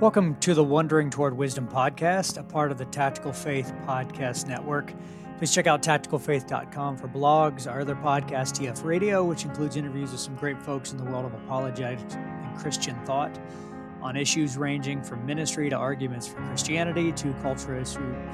[0.00, 4.94] Welcome to the Wandering Toward Wisdom podcast, a part of the Tactical Faith Podcast Network.
[5.38, 10.20] Please check out tacticalfaith.com for blogs, our other podcast, TF Radio, which includes interviews with
[10.20, 13.36] some great folks in the world of apologetics and Christian thought
[14.00, 17.84] on issues ranging from ministry to arguments for Christianity to cultural,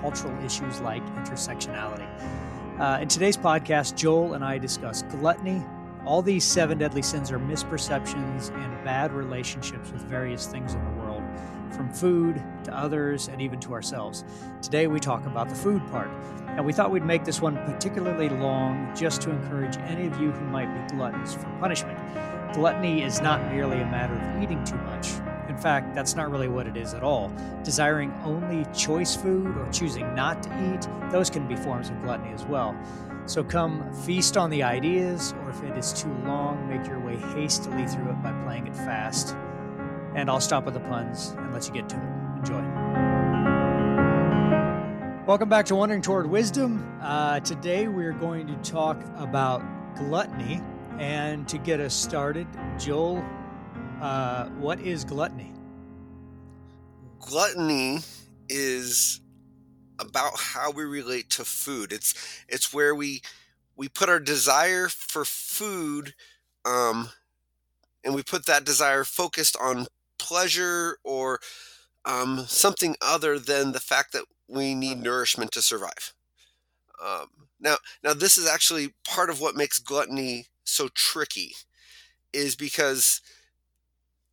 [0.02, 2.06] cultural issues like intersectionality.
[2.78, 5.62] Uh, in today's podcast, Joel and I discuss gluttony.
[6.04, 10.90] All these seven deadly sins are misperceptions and bad relationships with various things in the
[10.90, 11.03] world
[11.74, 14.24] from food to others and even to ourselves.
[14.62, 16.08] Today we talk about the food part,
[16.48, 20.30] and we thought we'd make this one particularly long just to encourage any of you
[20.30, 21.98] who might be gluttons for punishment.
[22.54, 25.10] Gluttony is not merely a matter of eating too much.
[25.48, 27.32] In fact, that's not really what it is at all.
[27.64, 32.32] Desiring only choice food or choosing not to eat, those can be forms of gluttony
[32.32, 32.76] as well.
[33.26, 37.16] So come feast on the ideas, or if it is too long, make your way
[37.34, 39.36] hastily through it by playing it fast
[40.14, 42.38] and I'll stop with the puns and let you get to it.
[42.38, 42.62] Enjoy.
[45.26, 46.98] Welcome back to Wandering Toward Wisdom.
[47.02, 49.62] Uh, today we're going to talk about
[49.96, 50.60] gluttony.
[50.98, 52.46] And to get us started,
[52.78, 53.24] Joel,
[54.00, 55.52] uh, what is gluttony?
[57.18, 57.98] Gluttony
[58.48, 59.20] is
[59.98, 61.92] about how we relate to food.
[61.92, 62.14] It's
[62.48, 63.22] it's where we
[63.76, 66.14] we put our desire for food
[66.64, 67.08] um,
[68.04, 69.86] and we put that desire focused on
[70.18, 71.40] pleasure or
[72.04, 76.12] um, something other than the fact that we need nourishment to survive.
[77.04, 77.26] Um,
[77.60, 81.54] now, now this is actually part of what makes gluttony so tricky,
[82.32, 83.20] is because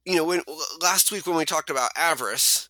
[0.05, 0.41] you know when
[0.81, 2.69] last week when we talked about avarice,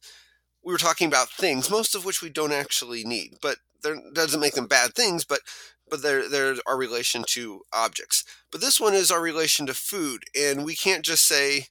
[0.63, 4.39] we were talking about things, most of which we don't actually need, but that doesn't
[4.39, 5.41] make them bad things, but
[5.89, 8.23] but they're, they're our relation to objects.
[8.49, 11.67] But this one is our relation to food, and we can't just say,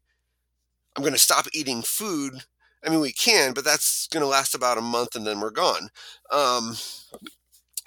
[0.96, 2.34] I'm going to stop eating food.
[2.84, 5.50] I mean, we can, but that's going to last about a month and then we're
[5.50, 5.90] gone.
[6.32, 6.76] Um,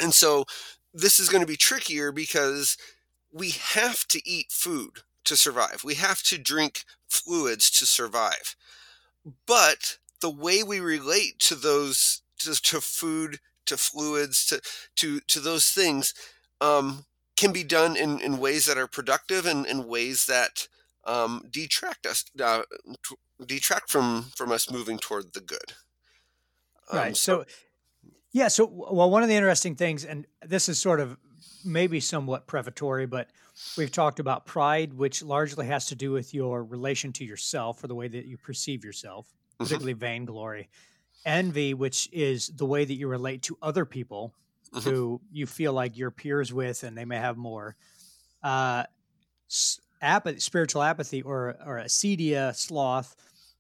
[0.02, 0.46] and so
[0.94, 2.78] this is going to be trickier because
[3.32, 5.84] we have to eat food to survive.
[5.84, 8.56] We have to drink fluids to survive.
[9.46, 14.62] But the way we relate to those to, to food, to fluids, to
[14.98, 16.14] to to those things
[16.62, 17.06] um,
[17.38, 20.68] can be done in, in ways that are productive and in ways that
[21.06, 22.64] um, detract us, uh,
[23.46, 25.74] detract from from us moving toward the good.
[26.92, 27.18] Um, right.
[27.18, 27.46] So,
[28.32, 28.48] yeah.
[28.48, 31.18] So, well, one of the interesting things, and this is sort of
[31.66, 33.30] maybe somewhat prefatory, but
[33.78, 37.88] we've talked about pride, which largely has to do with your relation to yourself or
[37.88, 39.64] the way that you perceive yourself, mm-hmm.
[39.64, 40.70] particularly vainglory.
[41.26, 44.34] Envy, which is the way that you relate to other people
[44.74, 44.90] mm-hmm.
[44.90, 47.76] who you feel like you're peers with, and they may have more.
[48.42, 48.84] Uh,
[50.04, 53.16] apathy, spiritual apathy, or or acedia, sloth,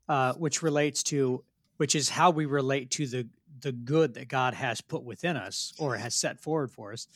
[0.08, 1.44] uh, which relates to
[1.78, 3.28] which is how we relate to the
[3.62, 7.08] the good that God has put within us or has set forward for us.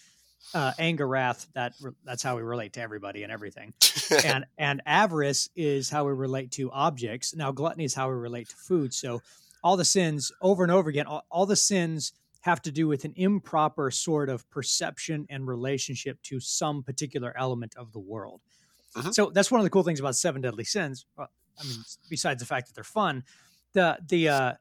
[0.54, 1.74] Uh, anger, wrath, that
[2.06, 3.74] that's how we relate to everybody and everything.
[4.26, 7.36] and and avarice is how we relate to objects.
[7.36, 8.94] Now gluttony is how we relate to food.
[8.94, 9.22] So
[9.64, 13.04] all the sins over and over again, all, all the sins have to do with
[13.04, 18.40] an improper sort of perception and relationship to some particular element of the world.
[18.98, 19.12] Mm-hmm.
[19.12, 21.06] So that's one of the cool things about Seven Deadly Sins.
[21.18, 21.78] Well, I mean,
[22.10, 23.24] besides the fact that they're fun,
[23.74, 24.54] the the uh,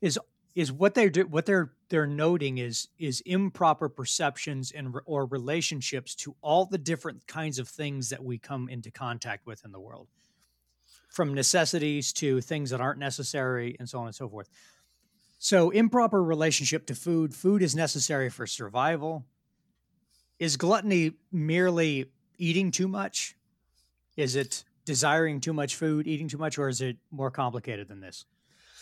[0.00, 0.18] is
[0.54, 6.14] is what they're do, what they're they're noting is is improper perceptions and or relationships
[6.14, 9.80] to all the different kinds of things that we come into contact with in the
[9.80, 10.08] world,
[11.08, 14.48] from necessities to things that aren't necessary, and so on and so forth.
[15.38, 17.34] So, improper relationship to food.
[17.34, 19.26] Food is necessary for survival.
[20.38, 22.06] Is gluttony merely
[22.38, 23.36] eating too much?
[24.16, 28.00] Is it desiring too much food, eating too much, or is it more complicated than
[28.00, 28.24] this?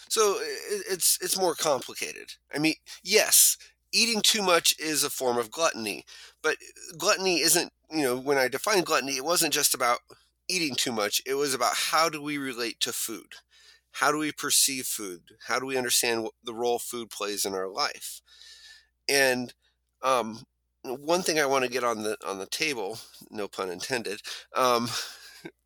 [0.08, 2.34] So it's it's more complicated.
[2.54, 3.56] I mean, yes,
[3.92, 6.04] eating too much is a form of gluttony,
[6.42, 6.56] but
[6.98, 7.72] gluttony isn't.
[7.90, 10.00] You know, when I define gluttony, it wasn't just about
[10.48, 11.22] eating too much.
[11.26, 13.34] It was about how do we relate to food,
[13.92, 17.68] how do we perceive food, how do we understand the role food plays in our
[17.68, 18.20] life,
[19.08, 19.54] and
[20.02, 20.44] um,
[20.84, 22.98] one thing I want to get on the on the table,
[23.30, 24.20] no pun intended,
[24.54, 24.88] um,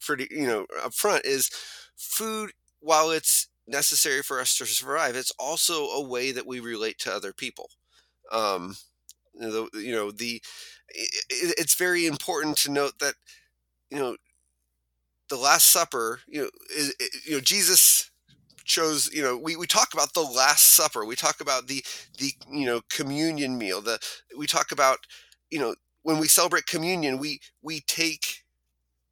[0.01, 1.51] pretty you know up front is
[1.97, 6.99] food while it's necessary for us to survive it's also a way that we relate
[6.99, 7.71] to other people.
[8.33, 8.77] Um
[9.35, 10.43] you know the
[10.91, 13.15] it, it's very important to note that
[13.91, 14.17] you know
[15.29, 16.95] the last supper you know is,
[17.27, 18.11] you know jesus
[18.65, 21.05] chose you know we, we talk about the last supper.
[21.05, 21.85] We talk about the
[22.19, 23.99] the you know communion meal the
[24.39, 24.99] we talk about
[25.51, 28.45] you know when we celebrate communion we we take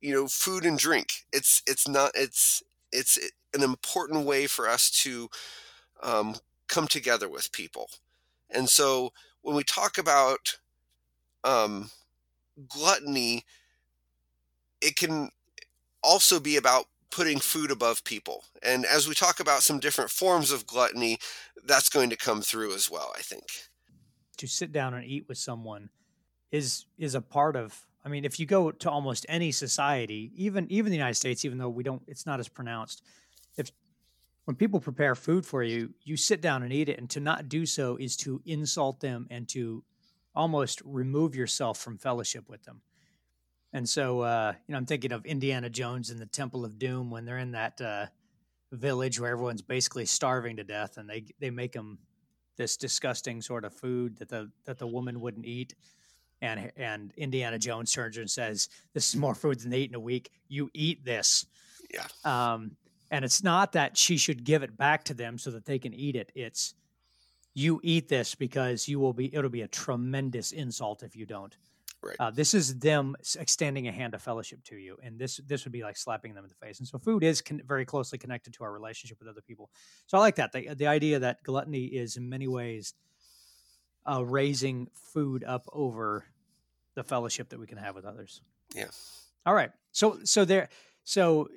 [0.04, 2.62] you know food and drink it's it's not it's
[2.92, 3.18] it's
[3.54, 5.28] an important way for us to
[6.02, 6.36] um,
[6.68, 7.88] come together with people.
[8.50, 9.12] And so
[9.42, 10.58] when we talk about
[11.42, 11.90] um,
[12.68, 13.44] gluttony,
[14.80, 15.30] it can
[16.02, 18.44] also be about putting food above people.
[18.62, 21.18] And as we talk about some different forms of gluttony,
[21.64, 23.44] that's going to come through as well, I think.
[24.38, 25.90] To sit down and eat with someone
[26.50, 30.70] is is a part of I mean, if you go to almost any society, even
[30.70, 33.02] even the United States, even though we don't it's not as pronounced,
[33.56, 33.70] if
[34.44, 37.48] when people prepare food for you, you sit down and eat it, and to not
[37.48, 39.82] do so is to insult them and to
[40.34, 42.82] almost remove yourself from fellowship with them.
[43.72, 47.10] And so, uh, you know, I'm thinking of Indiana Jones and the Temple of Doom
[47.10, 48.06] when they're in that uh,
[48.70, 51.98] village where everyone's basically starving to death, and they they make them
[52.56, 55.74] this disgusting sort of food that the that the woman wouldn't eat.
[56.42, 59.94] And and Indiana Jones turns and says, "This is more food than they eat in
[59.94, 60.30] a week.
[60.48, 61.46] You eat this."
[61.92, 62.06] Yeah.
[62.24, 62.76] Um,
[63.10, 65.94] and it's not that she should give it back to them so that they can
[65.94, 66.32] eat it.
[66.34, 66.74] It's
[67.54, 71.56] you eat this because you will be it'll be a tremendous insult if you don't.
[72.02, 72.16] Right.
[72.20, 75.72] Uh, this is them extending a hand of fellowship to you, and this this would
[75.72, 76.78] be like slapping them in the face.
[76.78, 79.70] And so, food is con- very closely connected to our relationship with other people.
[80.06, 82.92] So, I like that the the idea that gluttony is in many ways
[84.10, 86.24] uh, raising food up over
[86.94, 88.42] the fellowship that we can have with others.
[88.74, 88.86] Yeah.
[89.46, 89.70] All right.
[89.92, 90.68] So so there
[91.04, 91.48] so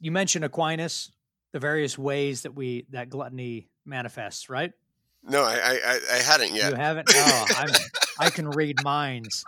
[0.00, 1.10] you mentioned Aquinas,
[1.52, 4.72] the various ways that we that gluttony manifests, right?
[5.22, 6.72] No, I I, I hadn't yet.
[6.72, 7.10] You haven't?
[7.16, 7.70] Oh, I'm,
[8.18, 9.44] I can read minds.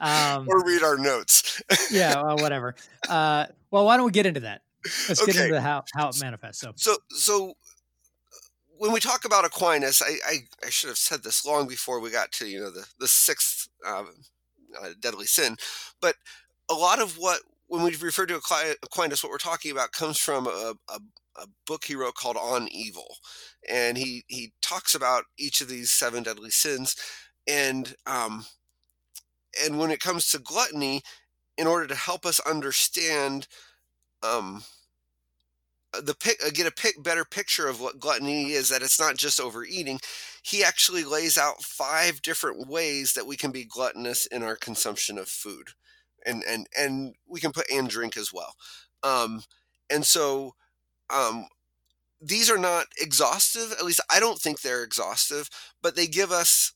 [0.00, 1.62] Um, or read our notes.
[1.90, 2.74] yeah, well, whatever.
[3.08, 4.62] Uh, well, why don't we get into that?
[5.08, 5.32] Let's okay.
[5.32, 6.60] get into how how it manifests.
[6.60, 7.54] So, so, so
[8.80, 10.36] when we talk about Aquinas, I, I,
[10.66, 13.68] I should have said this long before we got to you know the the sixth
[13.86, 14.04] uh,
[14.82, 15.56] uh, deadly sin,
[16.00, 16.16] but
[16.70, 18.40] a lot of what when we refer to
[18.82, 20.98] Aquinas, what we're talking about comes from a, a,
[21.36, 23.18] a, book he wrote called On Evil,
[23.68, 26.96] and he he talks about each of these seven deadly sins,
[27.46, 28.46] and um,
[29.62, 31.02] and when it comes to gluttony,
[31.58, 33.46] in order to help us understand
[34.22, 34.62] um,
[35.92, 39.16] the pic, uh, get a pic, better picture of what gluttony is, that it's not
[39.16, 40.00] just overeating.
[40.42, 45.18] He actually lays out five different ways that we can be gluttonous in our consumption
[45.18, 45.70] of food
[46.24, 48.54] and and and we can put and drink as well.
[49.02, 49.42] Um,
[49.88, 50.54] and so
[51.10, 51.46] um,
[52.20, 53.72] these are not exhaustive.
[53.72, 55.48] At least I don't think they're exhaustive,
[55.82, 56.72] but they give us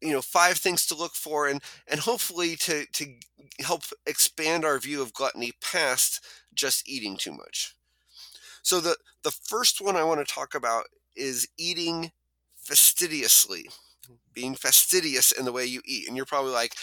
[0.00, 3.06] you know five things to look for and and hopefully to to
[3.60, 6.24] help expand our view of gluttony past
[6.54, 7.74] just eating too much.
[8.64, 12.12] So the the first one I want to talk about is eating
[12.56, 13.68] fastidiously,
[14.34, 16.08] being fastidious in the way you eat.
[16.08, 16.74] And you're probably like,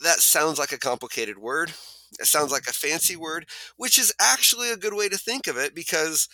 [0.00, 1.72] that sounds like a complicated word.
[2.20, 3.46] It sounds like a fancy word,
[3.76, 6.28] which is actually a good way to think of it because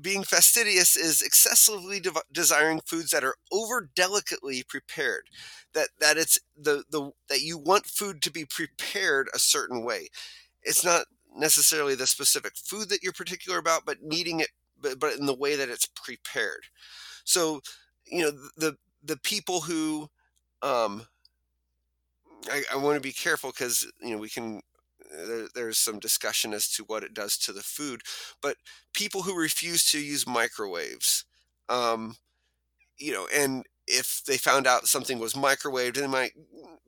[0.00, 5.24] being fastidious is excessively de- desiring foods that are over delicately prepared
[5.74, 10.08] that that it's the the that you want food to be prepared a certain way
[10.62, 11.06] it's not
[11.36, 14.48] necessarily the specific food that you're particular about but needing it
[14.80, 16.64] but, but in the way that it's prepared
[17.24, 17.60] so
[18.06, 20.08] you know the the people who
[20.62, 21.06] um
[22.50, 24.60] I, I want to be careful because you know we can
[25.10, 28.02] there, there's some discussion as to what it does to the food,
[28.42, 28.56] but
[28.94, 31.24] people who refuse to use microwaves,
[31.68, 32.16] um,
[32.98, 36.32] you know, and if they found out something was microwaved, they might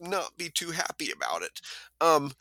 [0.00, 1.60] not be too happy about it.
[2.00, 2.32] Um,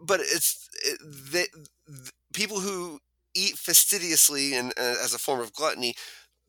[0.00, 0.98] but it's it,
[1.32, 1.46] they,
[1.86, 3.00] the, people who
[3.34, 5.94] eat fastidiously and uh, as a form of gluttony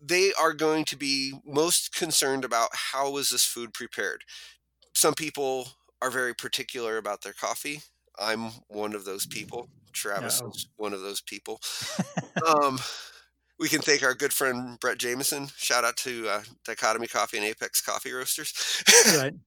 [0.04, 4.24] they are going to be most concerned about how was this food prepared
[4.94, 5.68] some people
[6.02, 7.82] are very particular about their coffee.
[8.20, 9.70] I'm one of those people.
[9.94, 10.50] Travis no.
[10.50, 11.62] is one of those people.
[12.48, 12.80] um,
[13.60, 15.50] we can thank our good friend Brett Jameson.
[15.58, 18.84] Shout out to uh, Dichotomy Coffee and Apex Coffee Roasters.
[19.18, 19.34] right.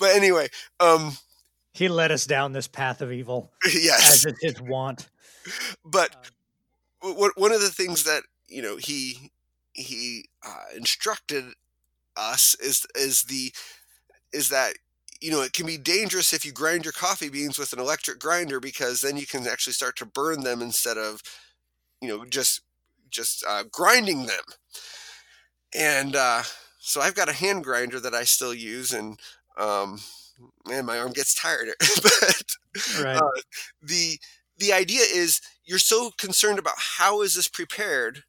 [0.00, 0.48] But anyway,
[0.80, 1.18] um,
[1.78, 3.52] he led us down this path of evil.
[3.72, 5.08] Yes, as is his want.
[5.84, 6.14] But
[7.02, 9.32] um, w- one of the things that you know he
[9.72, 11.44] he uh, instructed
[12.16, 13.52] us is is the
[14.32, 14.74] is that
[15.20, 18.18] you know it can be dangerous if you grind your coffee beans with an electric
[18.18, 21.22] grinder because then you can actually start to burn them instead of
[22.00, 22.62] you know just
[23.10, 24.44] just uh, grinding them
[25.74, 26.42] and uh,
[26.78, 29.18] so i've got a hand grinder that i still use and
[29.58, 29.98] um,
[30.66, 31.68] man my arm gets tired
[32.02, 32.42] but
[33.02, 33.16] right.
[33.16, 33.40] uh,
[33.82, 34.18] the
[34.58, 38.24] the idea is you're so concerned about how is this prepared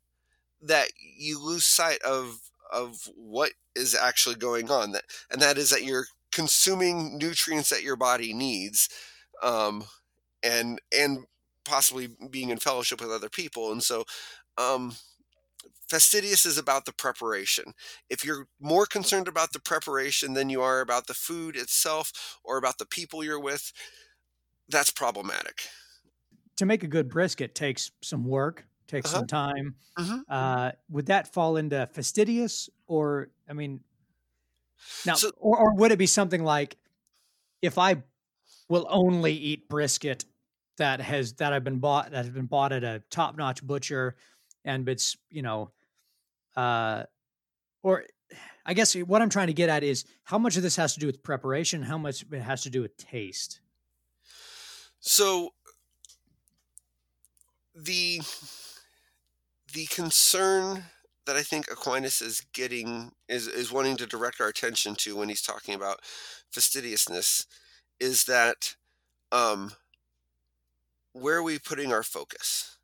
[0.62, 2.40] that you lose sight of
[2.72, 7.84] of what is actually going on that and that is that you're consuming nutrients that
[7.84, 8.90] your body needs
[9.42, 9.84] um,
[10.44, 11.26] and and
[11.66, 13.72] possibly being in fellowship with other people.
[13.72, 14.04] And so,
[14.58, 14.96] um,
[15.90, 17.74] fastidious is about the preparation.
[18.10, 22.58] If you're more concerned about the preparation than you are about the food itself or
[22.58, 23.72] about the people you're with,
[24.70, 25.70] that's problematic.
[26.58, 29.12] To make a good brisket takes some work, takes Uh-huh.
[29.12, 29.76] some time.
[30.00, 30.26] Mhm.
[30.28, 33.84] Uh, would that fall into fastidious, or I mean,
[35.06, 36.78] now, So or, or would it be something like
[37.62, 38.04] if I
[38.70, 40.26] will only eat brisket
[40.78, 44.18] that has that I've been bought that has been bought at a top notch butcher,
[44.66, 45.74] and it's you know,
[46.60, 47.04] uh,
[47.84, 48.06] or
[48.66, 51.00] I guess what I'm trying to get at is how much of this has to
[51.00, 53.62] do with preparation, how much it has to do with taste.
[55.00, 55.54] so
[57.74, 58.20] the
[59.74, 60.84] the concern
[61.26, 65.30] that I think Aquinas is getting is is wanting to direct our attention to when
[65.30, 66.00] he's talking about
[66.52, 67.46] fastidiousness
[68.00, 68.76] is that
[69.32, 69.72] um
[71.14, 72.78] where are we putting our focus?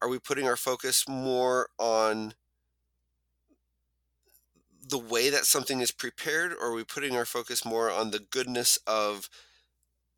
[0.00, 2.34] Are we putting our focus more on
[4.92, 8.20] the way that something is prepared or are we putting our focus more on the
[8.20, 9.30] goodness of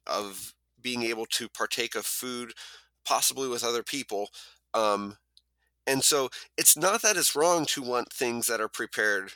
[0.07, 2.53] of being able to partake of food
[3.05, 4.29] possibly with other people
[4.75, 5.17] um
[5.87, 9.33] and so it's not that it's wrong to want things that are prepared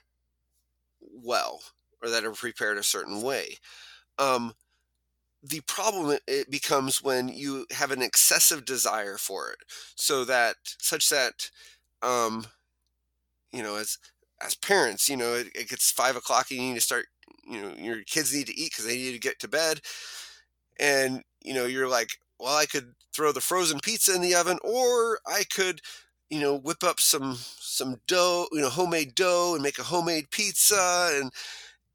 [1.01, 1.63] well
[2.03, 3.57] or that are prepared a certain way
[4.19, 4.55] um
[5.43, 9.59] the problem it- it becomes when you have an excessive desire for it
[9.97, 11.51] so that such that
[12.03, 12.47] um
[13.53, 13.99] you know as
[14.43, 17.07] as parents you know it, it gets five o'clock and you need to start
[17.49, 19.81] you know your kids need to eat because they need to get to bed.
[20.79, 24.59] And you know you're like well i could throw the frozen pizza in the oven
[24.63, 25.81] or i could
[26.31, 30.31] you know whip up some some dough you know homemade dough and make a homemade
[30.31, 31.11] pizza.
[31.15, 31.33] And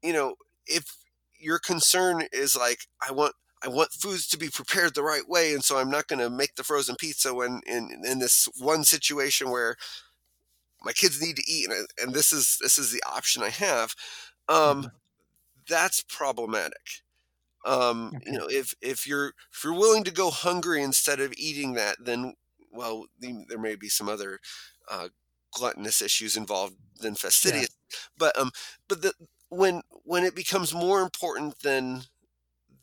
[0.02, 0.36] you know
[0.66, 0.96] if
[1.38, 5.52] your concern is like i want i want foods to be prepared the right way
[5.54, 8.84] and so i'm not going to make the frozen pizza when in in this one
[8.84, 9.76] situation where
[10.84, 13.94] my kids need to eat and, and this is this is the option i have
[14.48, 15.00] um Mhm.
[15.68, 17.02] that's problematic
[17.64, 21.74] um you know if if you're if you're willing to go hungry instead of eating
[21.74, 22.34] that then
[22.72, 24.38] well there may be some other
[24.90, 25.08] uh
[25.52, 27.64] gluttonous issues involved than Yeah.
[27.64, 27.68] fastidious
[28.16, 28.50] but um
[28.88, 29.12] but the
[29.50, 32.02] when when it becomes more important than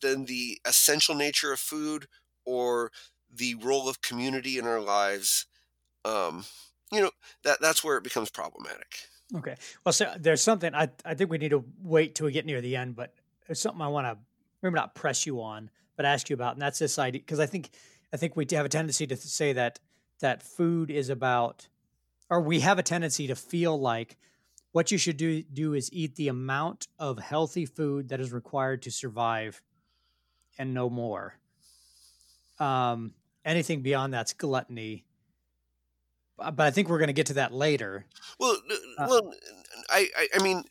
[0.01, 2.07] than the essential nature of food
[2.45, 2.91] or
[3.33, 5.45] the role of community in our lives
[6.05, 6.45] um
[6.91, 7.11] you know
[7.43, 9.55] that that's where it becomes problematic Okay.
[9.85, 12.61] Well, so there's something I I think we need to wait till we get near
[12.61, 13.13] the end, but
[13.47, 14.17] it's something I want to
[14.61, 17.45] maybe not press you on, but ask you about, and that's this idea because I
[17.45, 17.69] think
[18.13, 19.79] I think we have a tendency to say that
[20.19, 21.67] that food is about,
[22.29, 24.17] or we have a tendency to feel like
[24.73, 28.81] what you should do do is eat the amount of healthy food that is required
[28.83, 29.61] to survive,
[30.57, 31.35] and no more.
[32.59, 33.13] Um,
[33.45, 35.05] anything beyond that's gluttony.
[36.41, 38.05] Uh, But I think we're going to get to that later.
[38.39, 38.57] well
[38.97, 39.33] Uh, well
[39.89, 40.63] I, I i mean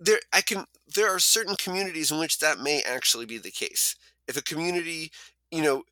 [0.00, 3.96] there i can there are certain communities in which that may actually be the case
[4.28, 5.10] if a community
[5.50, 5.82] you know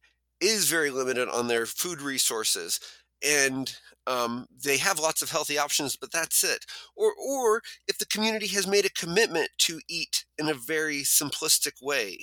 [0.40, 2.80] is very limited on their food resources
[3.24, 3.76] and
[4.08, 6.64] um, they have lots of healthy options but that's it
[6.96, 11.80] or or if the community has made a commitment to eat in a very simplistic
[11.80, 12.18] way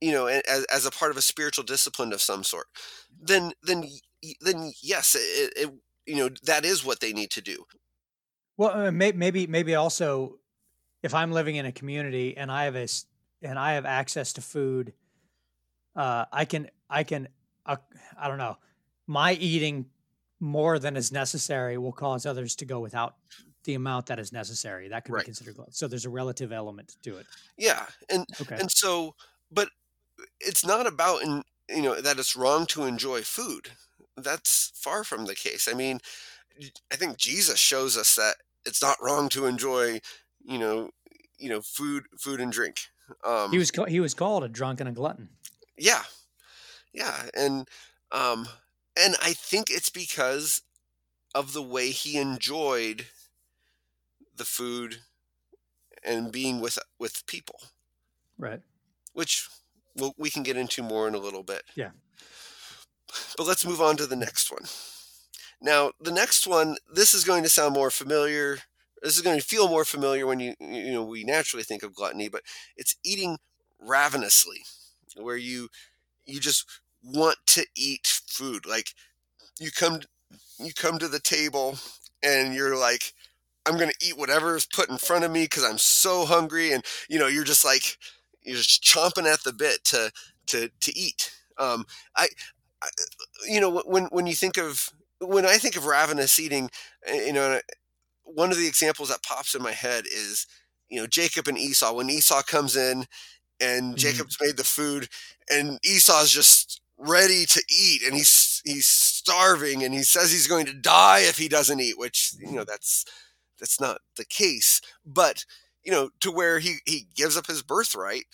[0.00, 2.66] you know as, as a part of a spiritual discipline of some sort
[3.20, 3.84] then then
[4.40, 5.70] then yes it, it
[6.06, 7.64] you know that is what they need to do
[8.56, 10.38] Well, uh, maybe maybe also
[11.02, 12.86] if I'm living in a community and I have a
[13.42, 14.92] and I have access to food,
[15.96, 17.28] uh, I can I can
[17.66, 17.76] uh,
[18.18, 18.56] I don't know.
[19.06, 19.86] My eating
[20.40, 23.16] more than is necessary will cause others to go without
[23.64, 24.88] the amount that is necessary.
[24.88, 25.56] That could be considered.
[25.70, 27.26] So there's a relative element to it.
[27.56, 28.56] yeah and Okay.
[28.60, 29.14] and so
[29.50, 29.68] but
[30.40, 33.70] it's not about in you know that it's wrong to enjoy food
[34.20, 35.98] that's far from the case i mean
[36.92, 38.36] I think jesus shows us that
[38.66, 40.00] it's not wrong to enjoy
[40.44, 40.90] you know
[41.38, 42.76] you know food food and drink
[43.24, 45.30] He um was ca- he was called a drunk and a glutton.
[45.78, 46.02] yeah
[46.92, 47.68] yeah and
[48.12, 48.48] um
[48.96, 50.62] and i think it's because
[51.34, 53.06] of the way he enjoyed
[54.36, 54.98] the food
[56.04, 57.60] and being with with people
[58.38, 58.60] Right.
[59.12, 59.48] which
[59.96, 61.90] we'll, we can get into more in a little bit Yeah.
[63.36, 64.64] But let's move on to the next one.
[65.60, 68.58] Now the next one this is going to sound more familiar.
[69.02, 71.94] This is going to feel more familiar when you you know we naturally think of
[71.94, 72.42] gluttony but
[72.76, 73.38] it's eating
[73.78, 74.62] ravenously
[75.16, 75.68] where you
[76.26, 76.66] you just
[77.02, 78.66] want to eat food.
[78.66, 78.94] Like
[79.58, 80.00] you come
[80.58, 81.78] you come to the table
[82.22, 83.12] and you're like
[83.66, 86.72] i'm going to eat whatever is put in front of me because i'm so hungry
[86.72, 87.98] and you know you're just like
[88.42, 90.10] you're just chomping at the bit to
[90.46, 91.32] to to eat.
[91.58, 91.84] Um
[92.16, 92.28] i
[93.48, 96.70] you know, when when you think of when I think of ravenous eating,
[97.06, 97.60] eh, you know,
[98.24, 100.46] one of the examples that pops in my head is,
[100.88, 101.92] you know, Jacob and Esau.
[101.92, 103.06] When Esau comes in
[103.60, 103.94] and mm-hmm.
[103.96, 105.08] Jacob's made the food,
[105.50, 110.66] and Esau's just ready to eat, and he's he's starving, and he says he's going
[110.66, 113.04] to die if he doesn't eat, which you know that's
[113.58, 115.44] that's not the case, but
[115.84, 118.26] you know, to where he he gives up his birthright,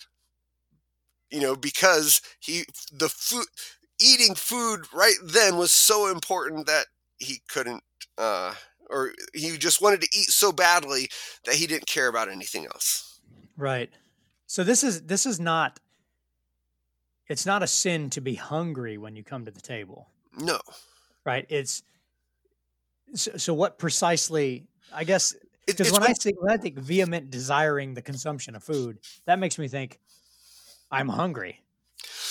[1.29, 3.45] you know, because he the food
[3.99, 6.85] eating food right then was so important that
[7.17, 7.83] he couldn't
[8.17, 8.53] uh
[8.89, 11.09] or he just wanted to eat so badly
[11.45, 13.19] that he didn't care about anything else.
[13.57, 13.89] Right.
[14.45, 15.79] So this is this is not
[17.27, 20.07] it's not a sin to be hungry when you come to the table.
[20.37, 20.59] No.
[21.25, 21.45] Right?
[21.49, 21.83] It's
[23.13, 25.35] so, so what precisely I guess
[25.65, 29.57] because when I think when I think vehement desiring the consumption of food, that makes
[29.57, 29.99] me think
[30.89, 31.61] I'm hungry.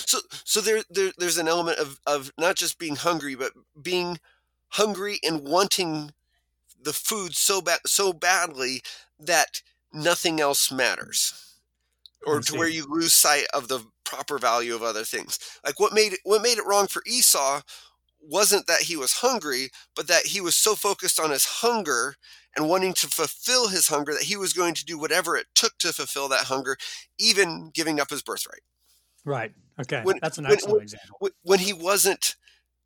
[0.07, 4.19] So so there, there there's an element of of not just being hungry, but being
[4.71, 6.13] hungry and wanting
[6.81, 8.83] the food so bad so badly
[9.19, 11.57] that nothing else matters
[12.27, 15.39] or to where you lose sight of the proper value of other things.
[15.65, 17.63] Like what made it what made it wrong for esau
[18.21, 22.17] wasn't that he was hungry but that he was so focused on his hunger
[22.57, 25.79] and wanting to fulfill his hunger that he was going to do whatever it took
[25.79, 26.77] to fulfill that hunger
[27.19, 28.63] even giving up his birthright
[29.27, 32.37] right okay when, that's an excellent when, example when he wasn't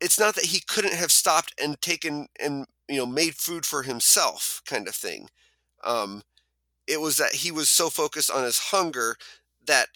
[0.01, 3.83] it's not that he couldn't have stopped and taken and you know made food for
[3.83, 5.29] himself kind of thing
[5.83, 6.21] um,
[6.87, 9.15] it was that he was so focused on his hunger
[9.65, 9.87] that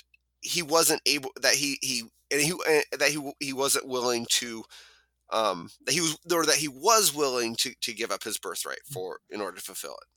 [0.41, 2.53] he wasn't able that he he and he
[2.97, 4.63] that he he wasn't willing to
[5.31, 8.79] um that he was or that he was willing to to give up his birthright
[8.89, 8.93] mm.
[8.93, 10.07] for in order to fulfill it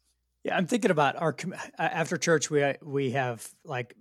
[0.45, 1.35] yeah i'm thinking about our
[1.79, 3.95] after church we we have like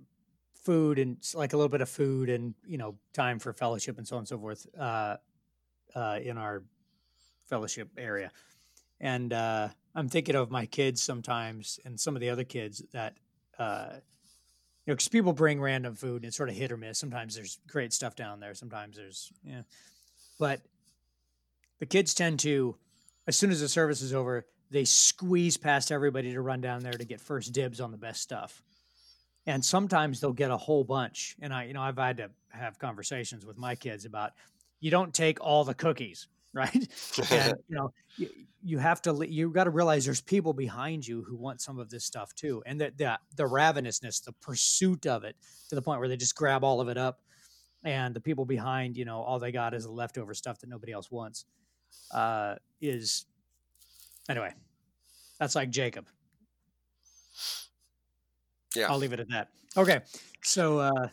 [0.68, 4.06] food and like a little bit of food and you know time for fellowship and
[4.06, 5.16] so on and so forth uh
[5.94, 6.62] uh in our
[7.46, 8.30] fellowship area
[9.00, 13.14] and uh, I'm thinking of my kids sometimes and some of the other kids that,
[13.58, 16.98] uh, you know, because people bring random food and it's sort of hit or miss.
[16.98, 18.54] Sometimes there's great stuff down there.
[18.54, 19.62] Sometimes there's, yeah.
[20.38, 20.60] But
[21.78, 22.76] the kids tend to,
[23.26, 26.92] as soon as the service is over, they squeeze past everybody to run down there
[26.92, 28.62] to get first dibs on the best stuff.
[29.48, 31.34] And sometimes they'll get a whole bunch.
[31.40, 34.32] And I, you know, I've had to have conversations with my kids about
[34.80, 36.88] you don't take all the cookies right?
[37.30, 38.28] and you know, you,
[38.62, 41.90] you have to you got to realize there's people behind you who want some of
[41.90, 45.36] this stuff too, and that the the ravenousness, the pursuit of it,
[45.68, 47.20] to the point where they just grab all of it up,
[47.84, 50.92] and the people behind, you know, all they got is the leftover stuff that nobody
[50.92, 51.44] else wants.
[52.12, 53.26] Uh, is
[54.28, 54.52] anyway,
[55.38, 56.06] that's like Jacob.
[58.74, 59.48] Yeah, I'll leave it at that.
[59.76, 60.00] Okay,
[60.42, 61.08] so uh,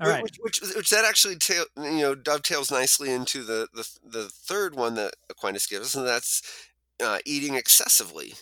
[0.00, 0.22] all right.
[0.22, 4.74] Which, which, which, that actually tail, you know dovetails nicely into the, the the third
[4.74, 6.42] one that Aquinas gives us, and that's
[7.02, 8.34] uh, eating excessively.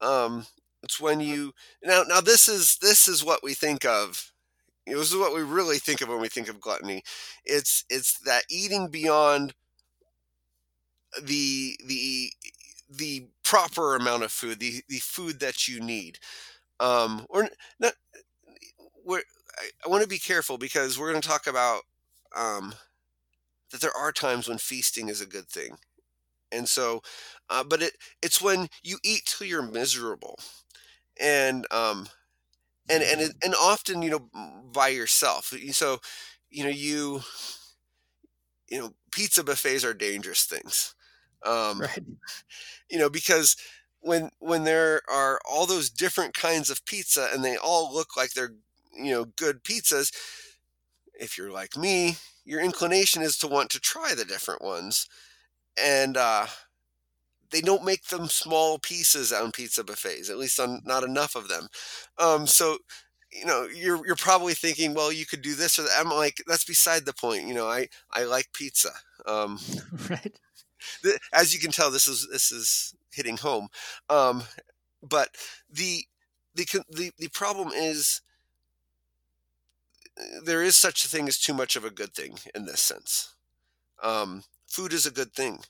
[0.00, 0.46] Um,
[0.82, 4.32] it's when you now now this is this is what we think of.
[4.86, 7.02] This is what we really think of when we think of gluttony.
[7.44, 9.54] It's it's that eating beyond
[11.22, 12.32] the the
[12.90, 16.18] the proper amount of food, the the food that you need,
[16.80, 17.48] um, or
[17.80, 17.94] not.
[19.02, 19.22] Where
[19.58, 21.82] I, I want to be careful because we're going to talk about
[22.34, 22.74] um,
[23.70, 25.76] that there are times when feasting is a good thing,
[26.52, 27.02] and so,
[27.50, 30.38] uh, but it it's when you eat till you're miserable,
[31.20, 32.08] and um,
[32.88, 34.28] and and it, and often you know
[34.72, 35.52] by yourself.
[35.72, 36.00] So,
[36.50, 37.22] you know you
[38.68, 40.94] you know pizza buffets are dangerous things,
[41.44, 41.98] um, right?
[42.90, 43.56] You know because
[44.04, 48.32] when when there are all those different kinds of pizza and they all look like
[48.32, 48.54] they're
[48.96, 50.12] you know good pizzas
[51.18, 55.08] if you're like me your inclination is to want to try the different ones.
[55.82, 56.46] And uh,
[57.50, 61.48] they don't make them small pieces on pizza buffets at least on not enough of
[61.48, 61.68] them.
[62.18, 62.78] Um, so
[63.32, 66.36] you know you're you're probably thinking well you could do this or that i'm like
[66.46, 68.90] that's beside the point you know i i like pizza.
[69.26, 69.58] Um,
[70.10, 70.38] right.
[71.32, 73.68] as you can tell this is this is hitting home
[74.10, 74.42] um,
[75.02, 75.28] but
[75.70, 76.04] the
[76.54, 78.20] the the the problem is
[80.42, 83.34] there is such a thing as too much of a good thing in this sense.
[84.02, 85.60] Um, food is a good thing,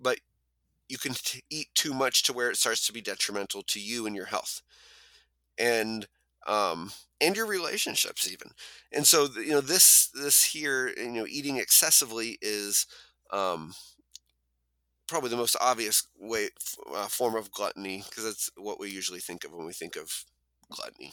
[0.00, 0.18] but
[0.88, 4.06] you can t- eat too much to where it starts to be detrimental to you
[4.06, 4.62] and your health,
[5.58, 6.06] and
[6.46, 8.50] um, and your relationships even.
[8.92, 12.86] And so you know this this here you know eating excessively is
[13.32, 13.74] um,
[15.10, 16.48] probably the most obvious way
[16.94, 20.24] uh, form of gluttony because that's what we usually think of when we think of
[20.70, 21.12] gluttony.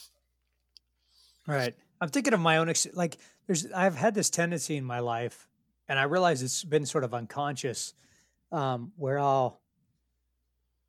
[1.48, 1.76] Right.
[2.00, 5.48] I'm thinking of my own ex- like there's I've had this tendency in my life
[5.90, 7.94] and I realize it's been sort of unconscious,
[8.52, 9.60] um, where I'll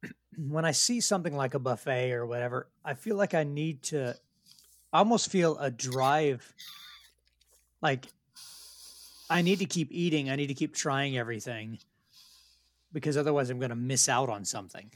[0.37, 4.17] when I see something like a buffet or whatever, I feel like I need to
[4.93, 6.55] almost feel a drive
[7.81, 8.07] like
[9.31, 11.79] I need to keep eating, I need to keep trying everything
[12.93, 14.91] because otherwise I'm going to miss out on something.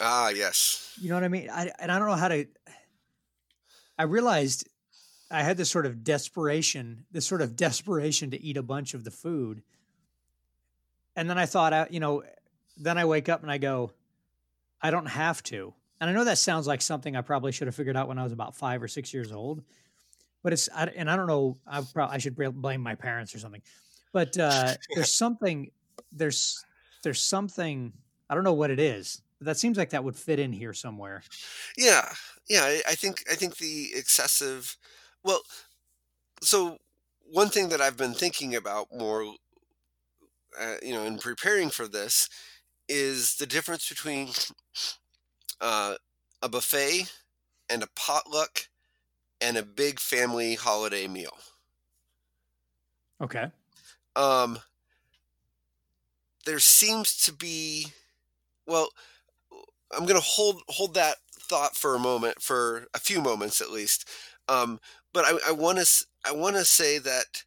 [0.00, 0.96] Ah, yes.
[1.00, 1.50] You know what I mean?
[1.50, 2.46] I and I don't know how to
[3.98, 4.68] I realized
[5.30, 9.04] I had this sort of desperation, this sort of desperation to eat a bunch of
[9.04, 9.62] the food.
[11.16, 12.22] And then I thought, out, you know,
[12.76, 13.92] then I wake up and I go,
[14.80, 15.74] I don't have to.
[16.00, 18.22] And I know that sounds like something I probably should have figured out when I
[18.22, 19.64] was about five or six years old,
[20.44, 23.40] but it's, I, and I don't know, I probably, I should blame my parents or
[23.40, 23.62] something,
[24.12, 25.72] but uh, there's something,
[26.12, 26.64] there's,
[27.08, 27.90] there's something,
[28.28, 30.74] I don't know what it is, but that seems like that would fit in here
[30.74, 31.22] somewhere.
[31.74, 32.06] Yeah.
[32.50, 32.80] Yeah.
[32.86, 34.76] I, think, I think the excessive,
[35.24, 35.40] well,
[36.42, 36.76] so
[37.24, 39.22] one thing that I've been thinking about more,
[40.60, 42.28] uh, you know, in preparing for this
[42.90, 44.28] is the difference between
[45.62, 45.94] uh,
[46.42, 47.10] a buffet
[47.70, 48.68] and a potluck
[49.40, 51.38] and a big family holiday meal.
[53.22, 53.46] Okay.
[54.14, 54.58] Um,
[56.48, 57.88] there seems to be,
[58.66, 58.88] well,
[59.94, 63.70] I'm going to hold hold that thought for a moment, for a few moments at
[63.70, 64.08] least.
[64.48, 64.80] Um,
[65.12, 67.44] but I want to I want to say that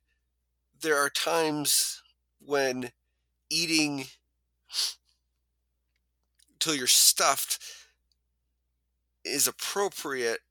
[0.81, 2.03] there are times
[2.45, 2.91] when
[3.49, 4.05] eating
[6.59, 7.57] till you're stuffed
[9.25, 10.41] is appropriate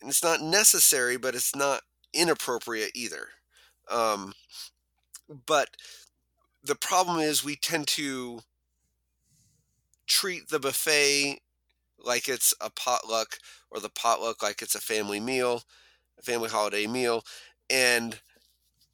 [0.00, 1.82] and it's not necessary but it's not
[2.14, 3.28] inappropriate either
[3.90, 4.32] um,
[5.46, 5.68] but
[6.64, 8.40] the problem is we tend to
[10.06, 11.40] treat the buffet
[11.98, 13.38] like it's a potluck
[13.70, 15.62] or the potluck like it's a family meal
[16.18, 17.24] a family holiday meal
[17.70, 18.20] and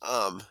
[0.02, 0.42] um,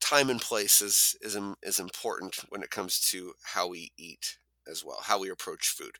[0.00, 4.38] time and place is is is important when it comes to how we eat
[4.68, 5.96] as well, how we approach food.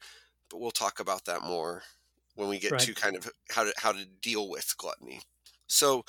[0.50, 1.82] But we'll talk about that more
[2.34, 2.80] when we get right.
[2.80, 5.20] to kind of how to how to deal with gluttony.
[5.66, 6.04] So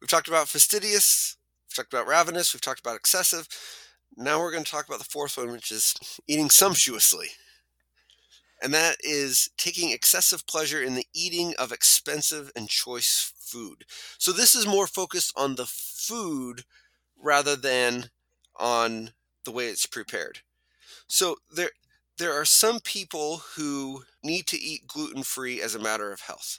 [0.00, 1.36] we've talked about fastidious,
[1.76, 3.48] talked about ravenous, we've talked about excessive.
[4.16, 5.94] Now we're going to talk about the fourth one, which is
[6.26, 7.28] eating sumptuously.
[8.62, 13.84] And that is taking excessive pleasure in the eating of expensive and choice food.
[14.18, 16.64] So this is more focused on the food
[17.22, 18.10] rather than
[18.58, 19.10] on
[19.44, 20.40] the way it's prepared.
[21.06, 21.70] So there
[22.18, 26.58] there are some people who need to eat gluten free as a matter of health.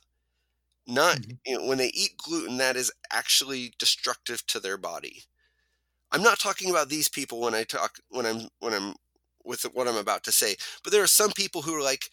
[0.88, 1.32] Not mm-hmm.
[1.45, 5.23] you know, when they eat gluten, that is actually destructive to their body.
[6.12, 8.95] I'm not talking about these people when I talk when I'm when I'm
[9.43, 12.10] with what I'm about to say, but there are some people who are like,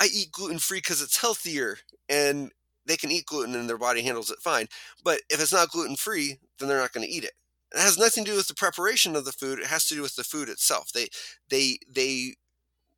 [0.00, 1.78] I eat gluten free because it's healthier,
[2.08, 2.50] and
[2.86, 4.66] they can eat gluten and their body handles it fine.
[5.04, 7.32] But if it's not gluten free, then they're not going to eat it.
[7.72, 9.58] It has nothing to do with the preparation of the food.
[9.58, 10.90] It has to do with the food itself.
[10.92, 11.08] They
[11.48, 12.34] they they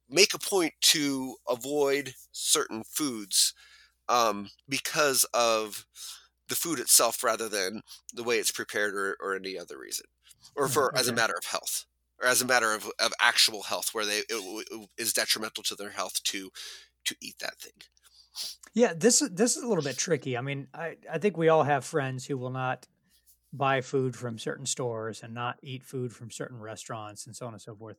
[0.08, 3.52] make a point to avoid certain foods
[4.10, 5.86] um, because of
[6.48, 10.06] the food itself rather than the way it's prepared or, or any other reason
[10.56, 11.00] or for okay.
[11.00, 11.86] as a matter of health
[12.20, 15.76] or as a matter of, of actual health where they it, it is detrimental to
[15.76, 16.50] their health to
[17.04, 17.72] to eat that thing
[18.74, 21.48] yeah this is this is a little bit tricky i mean i i think we
[21.48, 22.88] all have friends who will not
[23.52, 27.52] buy food from certain stores and not eat food from certain restaurants and so on
[27.52, 27.96] and so forth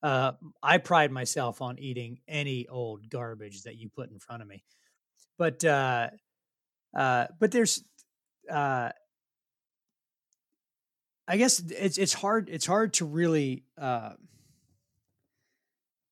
[0.00, 4.48] uh, I pride myself on eating any old garbage that you put in front of
[4.48, 4.62] me.
[5.38, 6.10] But uh,
[6.94, 7.82] uh, but there's
[8.50, 8.90] uh,
[11.26, 14.12] I guess it's it's hard it's hard to really uh,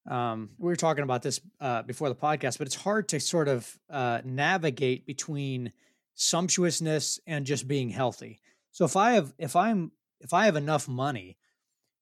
[0.08, 3.48] um, we were talking about this uh, before the podcast, but it's hard to sort
[3.48, 5.72] of uh, navigate between
[6.14, 8.40] sumptuousness and just being healthy.
[8.70, 11.36] So if I have if I'm if I have enough money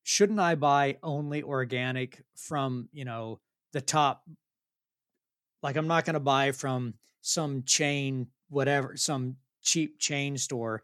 [0.05, 3.41] shouldn't I buy only organic from, you know,
[3.73, 4.23] the top?
[5.63, 10.83] Like, I'm not going to buy from some chain, whatever, some cheap chain store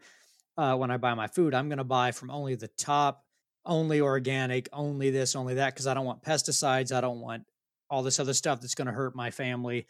[0.57, 1.53] uh, when I buy my food.
[1.53, 3.23] I'm going to buy from only the top,
[3.65, 6.95] only organic, only this, only that, because I don't want pesticides.
[6.95, 7.43] I don't want
[7.89, 9.85] all this other stuff that's going to hurt my family.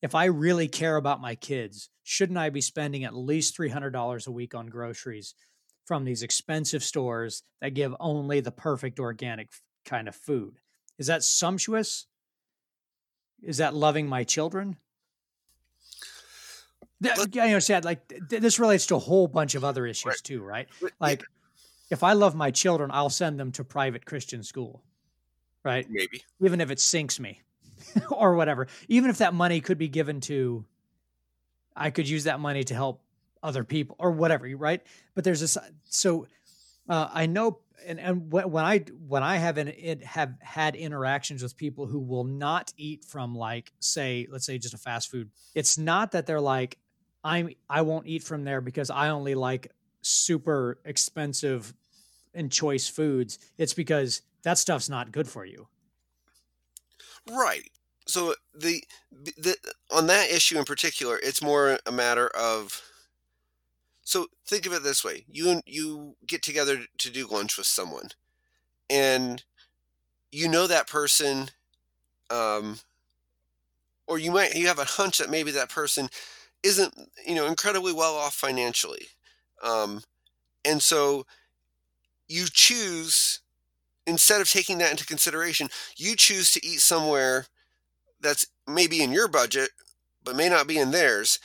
[0.00, 4.30] If I really care about my kids, shouldn't I be spending at least $300 a
[4.30, 5.34] week on groceries?
[5.88, 9.48] from these expensive stores that give only the perfect organic
[9.86, 10.60] kind of food.
[10.98, 12.06] Is that sumptuous?
[13.42, 14.76] Is that loving my children?
[17.00, 17.84] But, I understand.
[17.84, 20.20] Like th- this relates to a whole bunch of other issues right.
[20.22, 20.68] too, right?
[21.00, 21.24] Like,
[21.90, 24.82] if I love my children, I'll send them to private Christian school,
[25.64, 25.86] right?
[25.88, 27.42] Maybe, even if it sinks me,
[28.10, 28.66] or whatever.
[28.88, 30.64] Even if that money could be given to,
[31.76, 33.02] I could use that money to help
[33.42, 34.82] other people or whatever, right?
[35.14, 36.26] But there's this so
[36.88, 41.42] Uh, I know, and and when I when I have an, it have had interactions
[41.42, 45.30] with people who will not eat from like say let's say just a fast food.
[45.54, 46.78] It's not that they're like
[47.24, 51.74] I'm I won't eat from there because I only like super expensive
[52.34, 53.38] and choice foods.
[53.58, 55.68] It's because that stuff's not good for you.
[57.28, 57.70] Right.
[58.06, 59.56] So the the
[59.90, 62.82] on that issue in particular, it's more a matter of
[64.02, 68.10] so think of it this way: you you get together to do lunch with someone,
[68.90, 69.44] and
[70.32, 71.50] you know that person,
[72.30, 72.80] um,
[74.06, 76.08] or you might you have a hunch that maybe that person
[76.62, 76.94] isn't
[77.26, 79.06] you know incredibly well off financially,
[79.62, 80.02] um,
[80.64, 81.24] and so
[82.28, 83.40] you choose
[84.06, 87.46] instead of taking that into consideration, you choose to eat somewhere
[88.20, 89.70] that's maybe in your budget,
[90.24, 91.38] but may not be in theirs,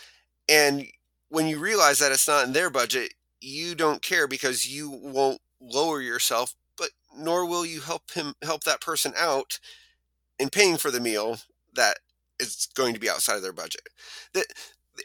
[0.50, 0.86] and
[1.30, 5.42] when you realize that it's not in their budget, you don't care because you won't
[5.60, 9.60] lower yourself, but nor will you help him help that person out
[10.38, 11.40] in paying for the meal
[11.74, 11.98] that
[12.40, 13.82] is going to be outside of their budget.
[14.34, 14.46] That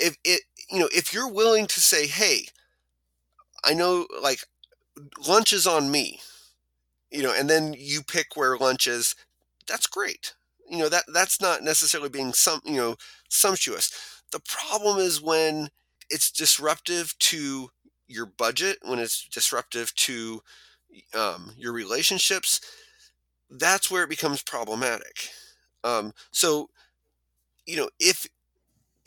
[0.00, 2.46] if it you know, if you're willing to say, "Hey,
[3.64, 4.44] I know like
[5.26, 6.20] lunch is on me."
[7.10, 9.14] You know, and then you pick where lunch is,
[9.68, 10.34] that's great.
[10.68, 12.96] You know, that that's not necessarily being some, you know,
[13.30, 13.92] sumptuous.
[14.32, 15.70] The problem is when
[16.10, 17.70] it's disruptive to
[18.08, 20.42] your budget, when it's disruptive to
[21.14, 22.60] um, your relationships,
[23.50, 25.30] that's where it becomes problematic.
[25.84, 26.70] Um, so,
[27.66, 28.26] you know, if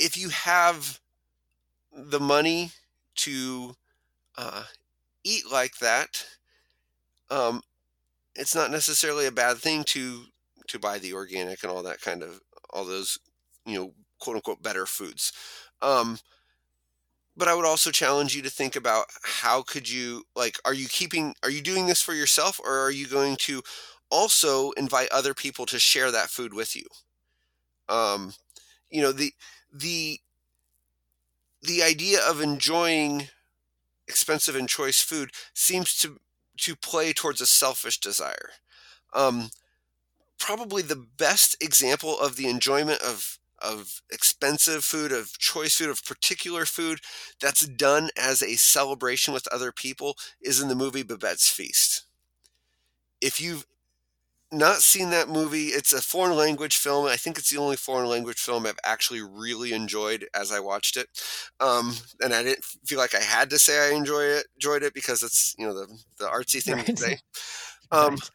[0.02, 1.00] if you have
[1.96, 2.72] the money
[3.16, 3.76] to
[4.38, 4.64] uh,
[5.24, 6.26] eat like that,
[7.30, 7.62] um,
[8.36, 10.24] it's not necessarily a bad thing to
[10.68, 12.40] to buy the organic and all that kind of
[12.72, 13.18] all those
[13.66, 15.34] you know quote unquote better foods.
[15.82, 16.18] Um,
[17.36, 20.88] but I would also challenge you to think about how could you like are you
[20.88, 23.62] keeping are you doing this for yourself or are you going to
[24.10, 26.86] also invite other people to share that food with you?
[27.90, 28.34] Um,
[28.90, 29.34] you know the
[29.72, 30.20] the
[31.62, 33.28] the idea of enjoying
[34.08, 36.20] expensive and choice food seems to
[36.58, 38.52] to play towards a selfish desire.
[39.14, 39.50] Um,
[40.40, 46.04] probably the best example of the enjoyment of of expensive food, of choice food, of
[46.06, 47.00] particular food
[47.42, 52.04] that's done as a celebration with other people is in the movie Babette's Feast.
[53.22, 53.66] If you've
[54.52, 57.06] not seen that movie, it's a foreign language film.
[57.06, 60.98] I think it's the only foreign language film I've actually really enjoyed as I watched
[60.98, 61.08] it.
[61.60, 64.94] Um, and I didn't feel like I had to say I enjoy it, enjoyed it
[64.94, 65.88] because it's you know the
[66.20, 66.86] the artsy thing right.
[66.86, 67.20] to say.
[67.92, 68.30] Um, right.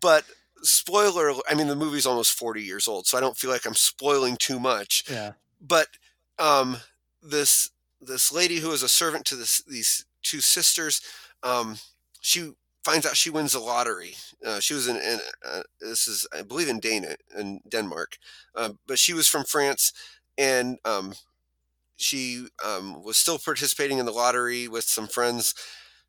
[0.00, 0.24] But
[0.62, 3.74] spoiler i mean the movie's almost 40 years old so i don't feel like i'm
[3.74, 5.88] spoiling too much yeah but
[6.38, 6.76] um
[7.22, 11.00] this this lady who is a servant to this these two sisters
[11.42, 11.78] um
[12.20, 12.52] she
[12.84, 14.14] finds out she wins the lottery.
[14.44, 18.16] Uh, she was in, in uh, this is i believe in dana in denmark.
[18.54, 19.92] Uh, but she was from france
[20.38, 21.12] and um
[21.96, 25.54] she um, was still participating in the lottery with some friends.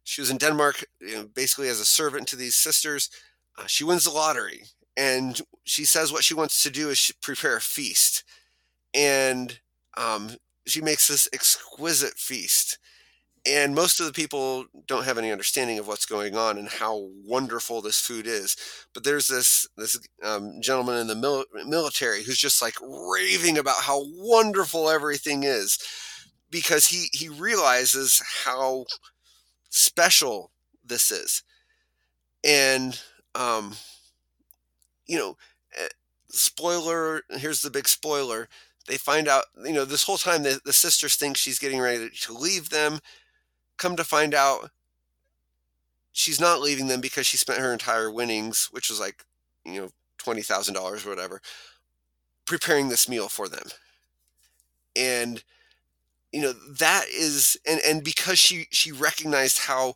[0.03, 3.09] She was in denmark you know, basically as a servant to these sisters.
[3.57, 4.63] Uh, she wins the lottery
[4.97, 8.23] and she says what she wants to do is prepare a feast.
[8.93, 9.59] And
[9.97, 10.35] um,
[10.67, 12.77] she makes this exquisite feast
[13.45, 17.07] and most of the people don't have any understanding of what's going on and how
[17.25, 18.55] wonderful this food is
[18.93, 23.81] but there's this this um, gentleman in the mil- military who's just like raving about
[23.83, 25.77] how wonderful everything is
[26.51, 28.85] because he he realizes how
[29.69, 30.51] special
[30.85, 31.43] this is
[32.43, 32.99] and
[33.35, 33.73] um,
[35.07, 35.37] you know,
[35.77, 35.87] eh,
[36.29, 37.21] spoiler.
[37.31, 38.47] Here's the big spoiler.
[38.87, 42.09] They find out, you know, this whole time the, the sisters think she's getting ready
[42.23, 42.99] to leave them.
[43.81, 44.69] Come to find out,
[46.11, 49.25] she's not leaving them because she spent her entire winnings, which was like,
[49.65, 49.89] you know,
[50.19, 51.41] twenty thousand dollars or whatever,
[52.45, 53.69] preparing this meal for them.
[54.95, 55.43] And
[56.31, 59.95] you know that is and and because she she recognized how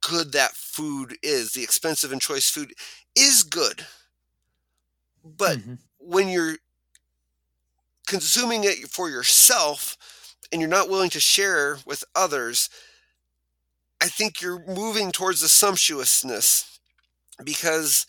[0.00, 1.52] good that food is.
[1.52, 2.72] The expensive and choice food
[3.14, 3.86] is good.
[5.24, 5.74] But mm-hmm.
[5.98, 6.56] when you're
[8.08, 9.96] consuming it for yourself
[10.52, 12.68] and you're not willing to share with others,
[14.00, 16.80] I think you're moving towards the sumptuousness
[17.44, 18.06] because,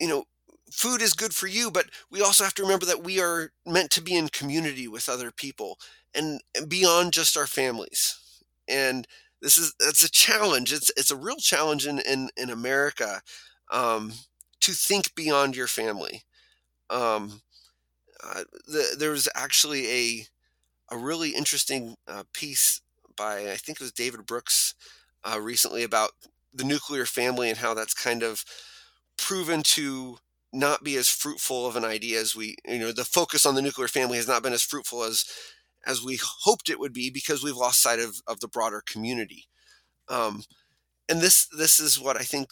[0.00, 0.24] you know,
[0.70, 3.90] food is good for you, but we also have to remember that we are meant
[3.92, 5.78] to be in community with other people
[6.14, 8.18] and, and beyond just our families.
[8.68, 9.06] And
[9.42, 10.72] this is it's a challenge.
[10.72, 13.20] It's it's a real challenge in in, in America
[13.70, 14.12] um,
[14.60, 16.22] to think beyond your family.
[16.90, 17.42] Um,
[18.24, 20.26] uh, the, there was actually a
[20.90, 22.80] a really interesting uh, piece
[23.16, 24.74] by I think it was David Brooks
[25.24, 26.10] uh, recently about
[26.52, 28.44] the nuclear family and how that's kind of
[29.18, 30.18] proven to
[30.52, 33.62] not be as fruitful of an idea as we you know the focus on the
[33.62, 35.24] nuclear family has not been as fruitful as
[35.86, 39.46] as we hoped it would be because we've lost sight of, of the broader community.
[40.08, 40.42] Um,
[41.08, 42.50] and this this is what i think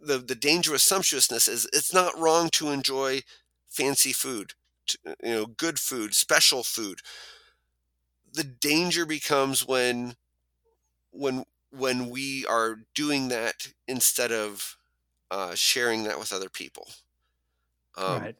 [0.00, 1.68] the the danger of sumptuousness is.
[1.72, 3.22] It's not wrong to enjoy
[3.68, 4.52] fancy food
[5.22, 7.00] you know good food special food
[8.32, 10.16] the danger becomes when
[11.10, 14.76] when when we are doing that instead of
[15.30, 16.88] uh, sharing that with other people
[17.96, 18.36] um, right.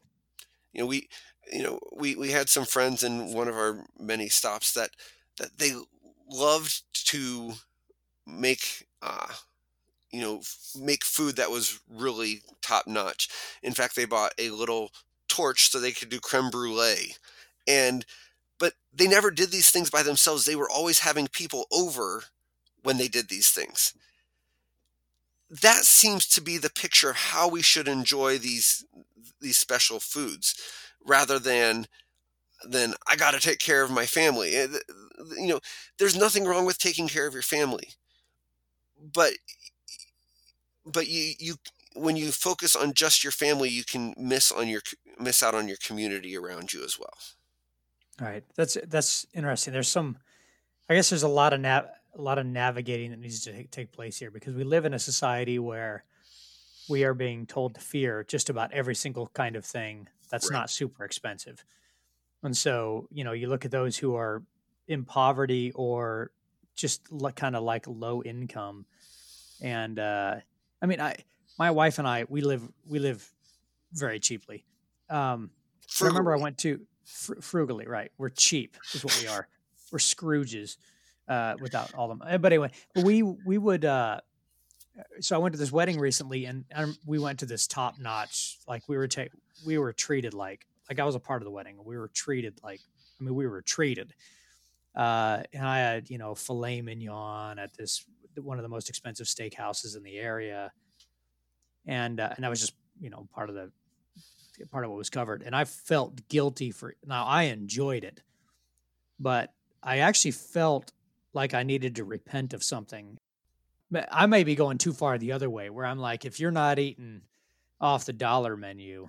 [0.73, 1.09] You know, we
[1.51, 4.91] you know we we had some friends in one of our many stops that
[5.37, 5.73] that they
[6.29, 7.53] loved to
[8.25, 9.27] make uh,
[10.11, 10.41] you know
[10.79, 13.29] make food that was really top notch.
[13.63, 14.91] In fact, they bought a little
[15.29, 17.15] torch so they could do creme brulee,
[17.67, 18.05] and
[18.59, 20.45] but they never did these things by themselves.
[20.45, 22.23] They were always having people over
[22.83, 23.93] when they did these things
[25.49, 28.85] that seems to be the picture of how we should enjoy these
[29.41, 30.55] these special foods
[31.05, 31.87] rather than
[32.63, 34.55] than I got to take care of my family.
[34.55, 34.67] Eh,
[35.37, 35.59] you know,
[35.99, 37.89] there's nothing wrong with taking care of your family.
[39.13, 39.33] But
[40.85, 41.55] but you you
[41.95, 44.81] when you focus on just your family, you can miss on your
[45.19, 47.17] miss out on your community around you as well.
[48.21, 48.43] All right.
[48.55, 49.73] That's that's interesting.
[49.73, 50.17] There's some
[50.89, 53.91] I guess there's a lot of nav- a lot of navigating that needs to take
[53.91, 56.03] place here because we live in a society where
[56.89, 60.57] we are being told to fear just about every single kind of thing that's right.
[60.57, 61.63] not super expensive.
[62.43, 64.41] And so, you know, you look at those who are
[64.87, 66.31] in poverty or
[66.75, 68.85] just like, kind of like low income.
[69.61, 70.35] And uh,
[70.81, 71.15] I mean, I,
[71.57, 73.29] my wife and I, we live, we live
[73.93, 74.63] very cheaply.
[75.09, 75.51] Um,
[76.01, 76.79] I remember I went to
[77.09, 78.11] fr- frugally, right?
[78.17, 79.47] We're cheap is what we are.
[79.91, 80.77] We're Scrooges
[81.27, 82.21] uh, without all them.
[82.41, 83.85] But anyway, we we would.
[83.85, 84.21] Uh,
[85.21, 88.59] so I went to this wedding recently, and, and we went to this top notch.
[88.67, 89.33] Like we were ta-
[89.65, 91.77] we were treated like like I was a part of the wedding.
[91.83, 92.81] We were treated like
[93.19, 94.13] I mean we were treated.
[94.95, 99.27] Uh, and I had you know filet mignon at this one of the most expensive
[99.27, 100.71] steakhouses in the area,
[101.85, 103.71] and uh, and that was just you know part of the
[104.65, 105.43] part of what was covered.
[105.43, 107.25] And I felt guilty for now.
[107.25, 108.21] I enjoyed it,
[109.19, 110.91] but I actually felt
[111.33, 113.17] like I needed to repent of something.
[114.11, 116.79] I may be going too far the other way, where I'm like, if you're not
[116.79, 117.21] eating
[117.81, 119.07] off the dollar menu,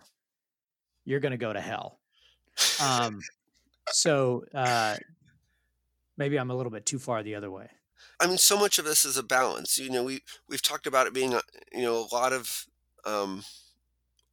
[1.04, 1.98] you're going to go to hell.
[2.82, 3.20] Um,
[3.90, 4.96] so uh,
[6.16, 7.68] maybe I'm a little bit too far the other way.
[8.18, 9.78] I mean, so much of this is a balance.
[9.78, 11.32] You know, we we've talked about it being,
[11.72, 12.66] you know, a lot of
[13.04, 13.44] um,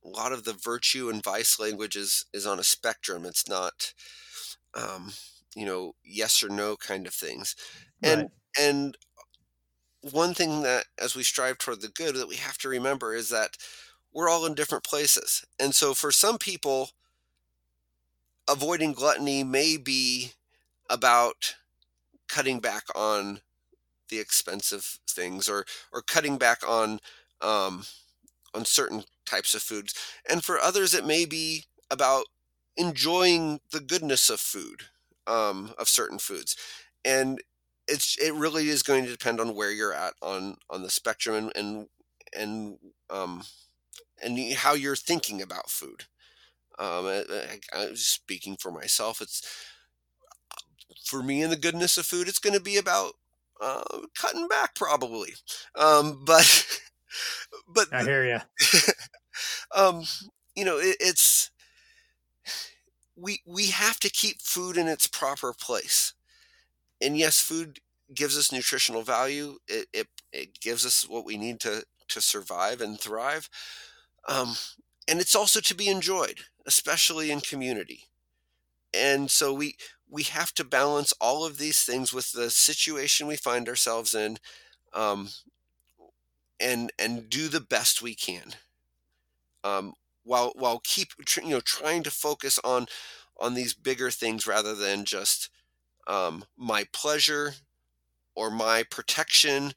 [0.07, 3.25] a lot of the virtue and vice language is is on a spectrum.
[3.25, 3.93] It's not,
[4.73, 5.11] um,
[5.57, 7.55] you know yes or no kind of things
[8.03, 8.29] and right.
[8.59, 8.97] and
[10.13, 13.29] one thing that as we strive toward the good that we have to remember is
[13.29, 13.57] that
[14.13, 16.91] we're all in different places and so for some people
[18.47, 20.31] avoiding gluttony may be
[20.91, 21.55] about
[22.27, 23.39] cutting back on
[24.09, 26.99] the expensive things or or cutting back on
[27.41, 27.83] um,
[28.53, 29.93] on certain types of foods
[30.29, 32.25] and for others it may be about
[32.75, 34.83] enjoying the goodness of food
[35.25, 36.55] um, of certain foods,
[37.03, 37.41] and
[37.87, 41.35] it's it really is going to depend on where you're at on on the spectrum
[41.35, 41.87] and and
[42.37, 42.77] and
[43.09, 43.43] um,
[44.23, 46.05] and how you're thinking about food.
[46.79, 47.23] Um, I,
[47.73, 49.41] I, speaking for myself, it's
[51.05, 52.27] for me and the goodness of food.
[52.27, 53.13] It's going to be about
[53.61, 53.83] uh,
[54.17, 55.33] cutting back probably,
[55.75, 56.79] um, but
[57.67, 58.39] but I hear you.
[59.75, 60.03] um,
[60.55, 61.51] you know, it, it's
[63.15, 66.13] we we have to keep food in its proper place.
[67.01, 67.79] And yes, food
[68.13, 69.57] gives us nutritional value.
[69.67, 73.49] It it, it gives us what we need to to survive and thrive.
[74.27, 74.55] Um,
[75.07, 78.05] and it's also to be enjoyed, especially in community.
[78.93, 79.75] And so we
[80.09, 84.37] we have to balance all of these things with the situation we find ourselves in,
[84.93, 85.29] um,
[86.59, 88.55] and and do the best we can.
[89.63, 89.93] Um,
[90.23, 91.09] while while keep
[91.43, 92.87] you know trying to focus on
[93.39, 95.49] on these bigger things rather than just
[96.07, 97.55] um, my pleasure
[98.35, 99.73] or my protection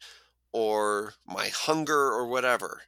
[0.52, 2.82] or my hunger or whatever.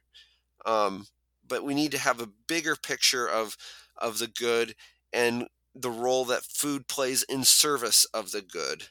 [0.65, 1.07] Um,
[1.47, 3.57] but we need to have a bigger picture of
[3.97, 4.75] of the good
[5.13, 8.87] and the role that food plays in service of the good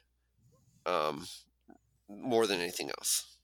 [0.86, 1.26] um,
[2.09, 3.36] more than anything else.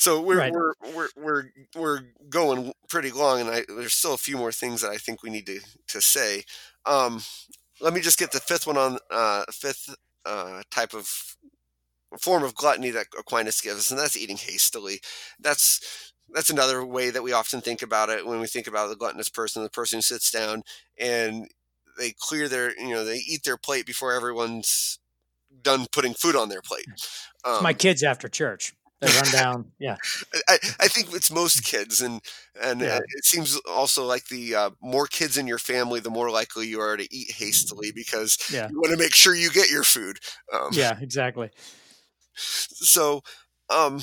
[0.00, 0.50] So we're, right.
[0.50, 1.44] we're we're we're
[1.76, 5.22] we're going pretty long, and I, there's still a few more things that I think
[5.22, 6.44] we need to to say.
[6.86, 7.20] Um,
[7.82, 9.94] let me just get the fifth one on uh, fifth
[10.24, 11.36] uh, type of
[12.18, 15.02] form of gluttony that Aquinas gives us, and that's eating hastily.
[15.38, 18.96] That's that's another way that we often think about it when we think about the
[18.96, 20.62] gluttonous person, the person who sits down
[20.98, 21.46] and
[21.98, 24.98] they clear their, you know, they eat their plate before everyone's
[25.62, 26.86] done putting food on their plate.
[27.44, 28.72] Um, my kids after church.
[29.00, 29.72] They run down.
[29.78, 29.96] Yeah.
[30.46, 32.20] I, I think it's most kids, and
[32.62, 32.98] and yeah.
[32.98, 36.80] it seems also like the uh, more kids in your family, the more likely you
[36.80, 38.68] are to eat hastily because yeah.
[38.70, 40.18] you want to make sure you get your food.
[40.52, 41.50] Um, yeah, exactly.
[42.34, 43.22] So,
[43.70, 44.02] um,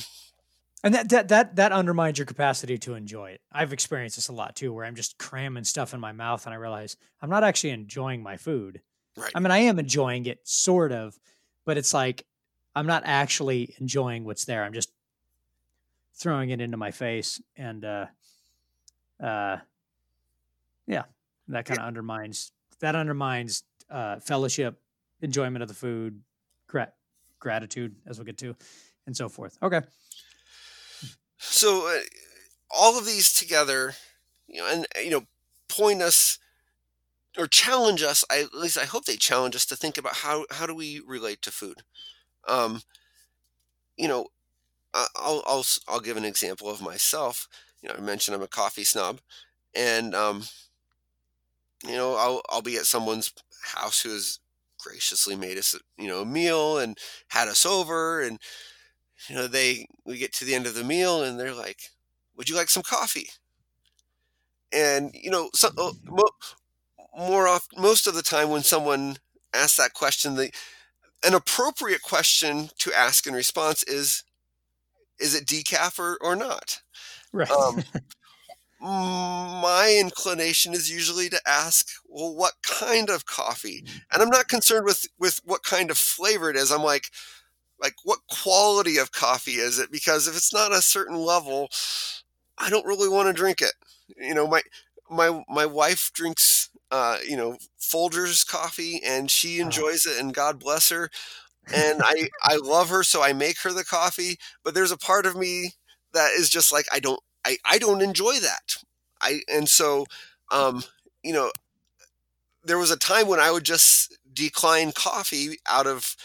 [0.83, 3.41] and that, that that that undermines your capacity to enjoy it.
[3.51, 6.53] I've experienced this a lot too, where I'm just cramming stuff in my mouth, and
[6.53, 8.81] I realize I'm not actually enjoying my food.
[9.15, 9.31] Right.
[9.35, 11.19] I mean, I am enjoying it, sort of,
[11.65, 12.25] but it's like
[12.77, 14.63] I'm not actually enjoying what's there.
[14.63, 14.91] I'm just
[16.13, 18.05] throwing it into my face, and uh,
[19.19, 19.57] uh,
[20.85, 21.03] yeah,
[21.47, 21.87] that kind of yeah.
[21.87, 24.79] undermines that undermines uh, fellowship,
[25.21, 26.21] enjoyment of the food,
[26.67, 26.93] gra-
[27.39, 28.55] gratitude, as we'll get to,
[29.07, 29.57] and so forth.
[29.63, 29.81] Okay.
[31.39, 32.01] So, uh,
[32.69, 33.93] all of these together,
[34.47, 35.23] you know, and you know,
[35.67, 36.37] point us
[37.39, 38.23] or challenge us.
[38.29, 41.01] I, at least I hope they challenge us to think about how how do we
[41.03, 41.81] relate to food.
[42.47, 42.81] Um,
[43.97, 44.27] you know,
[44.93, 47.47] I'll, I'll I'll give an example of myself.
[47.81, 49.19] You know, I mentioned I'm a coffee snob,
[49.75, 50.43] and um,
[51.83, 53.33] you know, I'll I'll be at someone's
[53.63, 54.39] house who has
[54.79, 56.97] graciously made us you know a meal and
[57.29, 58.39] had us over, and
[59.29, 61.79] you know they we get to the end of the meal and they're like,
[62.37, 63.29] "Would you like some coffee?"
[64.71, 65.91] And you know, uh,
[67.17, 69.17] more often, most of the time when someone
[69.53, 70.51] asks that question, the
[71.25, 74.23] an appropriate question to ask in response is
[75.19, 76.81] is it decaf or, or not?
[77.33, 77.49] Right.
[77.49, 77.83] Um,
[78.81, 83.83] my inclination is usually to ask well what kind of coffee?
[84.11, 86.71] And i'm not concerned with with what kind of flavor it is.
[86.71, 87.09] I'm like
[87.81, 89.91] like what quality of coffee is it?
[89.91, 91.69] Because if it's not a certain level
[92.59, 93.73] i don't really want to drink it.
[94.17, 94.61] You know my
[95.09, 99.67] my my wife drinks uh, you know, Folgers coffee, and she uh-huh.
[99.67, 101.09] enjoys it, and God bless her.
[101.73, 104.37] And I I love her, so I make her the coffee.
[104.63, 105.71] But there's a part of me
[106.13, 108.77] that is just like I don't I I don't enjoy that.
[109.21, 110.05] I and so
[110.51, 110.83] um,
[111.23, 111.51] you know,
[112.63, 116.15] there was a time when I would just decline coffee out of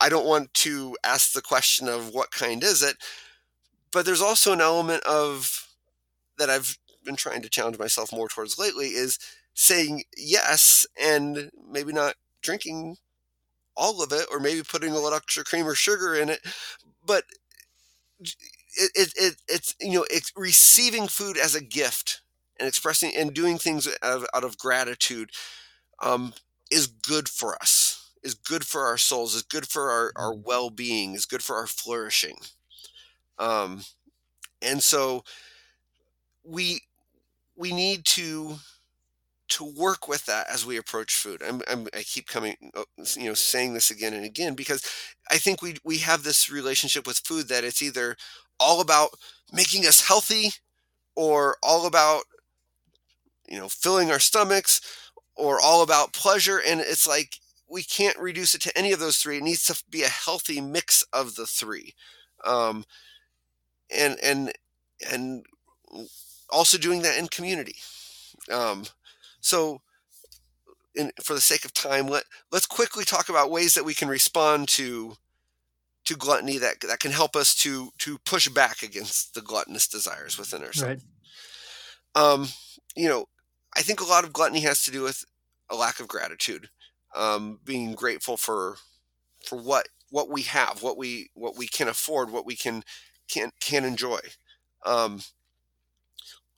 [0.00, 2.96] I don't want to ask the question of what kind is it.
[3.92, 5.68] But there's also an element of
[6.38, 9.18] that I've been trying to challenge myself more towards lately is
[9.56, 12.96] saying yes and maybe not drinking
[13.74, 16.40] all of it or maybe putting a little extra cream or sugar in it
[17.04, 17.24] but
[18.20, 22.20] it, it, it it's you know it's receiving food as a gift
[22.60, 25.30] and expressing and doing things out of, out of gratitude
[26.02, 26.34] um,
[26.70, 30.42] is good for us is good for our souls is good for our, our mm-hmm.
[30.44, 32.36] well-being is good for our flourishing
[33.38, 33.82] um,
[34.60, 35.24] and so
[36.44, 36.82] we
[37.56, 38.56] we need to
[39.48, 41.42] to work with that as we approach food.
[41.46, 42.84] I'm, I'm, i keep coming, uh,
[43.16, 44.82] you know, saying this again and again because
[45.30, 48.16] I think we we have this relationship with food that it's either
[48.58, 49.10] all about
[49.52, 50.50] making us healthy,
[51.16, 52.22] or all about
[53.48, 54.80] you know filling our stomachs,
[55.36, 56.60] or all about pleasure.
[56.66, 57.36] And it's like
[57.68, 59.38] we can't reduce it to any of those three.
[59.38, 61.94] It needs to be a healthy mix of the three,
[62.44, 62.84] um,
[63.90, 64.52] and and
[65.10, 65.44] and
[66.50, 67.76] also doing that in community.
[68.50, 68.84] Um,
[69.46, 69.80] so,
[70.96, 74.08] in, for the sake of time, let let's quickly talk about ways that we can
[74.08, 75.14] respond to
[76.04, 80.36] to gluttony that that can help us to to push back against the gluttonous desires
[80.36, 81.04] within ourselves.
[82.16, 82.20] Right.
[82.20, 82.48] Um,
[82.96, 83.26] you know,
[83.76, 85.24] I think a lot of gluttony has to do with
[85.70, 86.68] a lack of gratitude,
[87.14, 88.78] um, being grateful for
[89.44, 92.82] for what what we have, what we what we can afford, what we can
[93.28, 94.18] can can enjoy.
[94.84, 95.20] Um,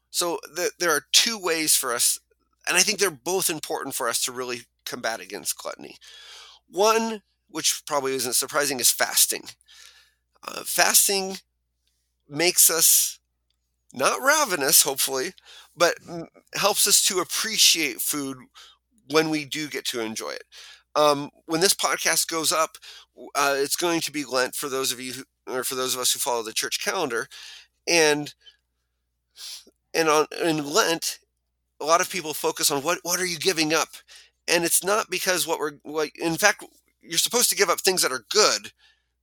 [0.08, 2.18] so the, there are two ways for us
[2.68, 5.96] and I think they're both important for us to really combat against gluttony.
[6.68, 9.44] One, which probably isn't surprising, is fasting.
[10.46, 11.38] Uh, fasting
[12.28, 13.18] makes us
[13.92, 15.32] not ravenous, hopefully,
[15.76, 15.94] but
[16.54, 18.36] helps us to appreciate food
[19.10, 20.44] when we do get to enjoy it.
[20.94, 22.76] Um, when this podcast goes up,
[23.34, 26.00] uh, it's going to be Lent for those of you who, or for those of
[26.00, 27.28] us who follow the church calendar,
[27.86, 28.34] and
[29.94, 31.18] and on in Lent
[31.80, 33.88] a lot of people focus on what what are you giving up,
[34.46, 36.10] and it's not because what we're what.
[36.16, 36.64] In fact,
[37.02, 38.72] you're supposed to give up things that are good,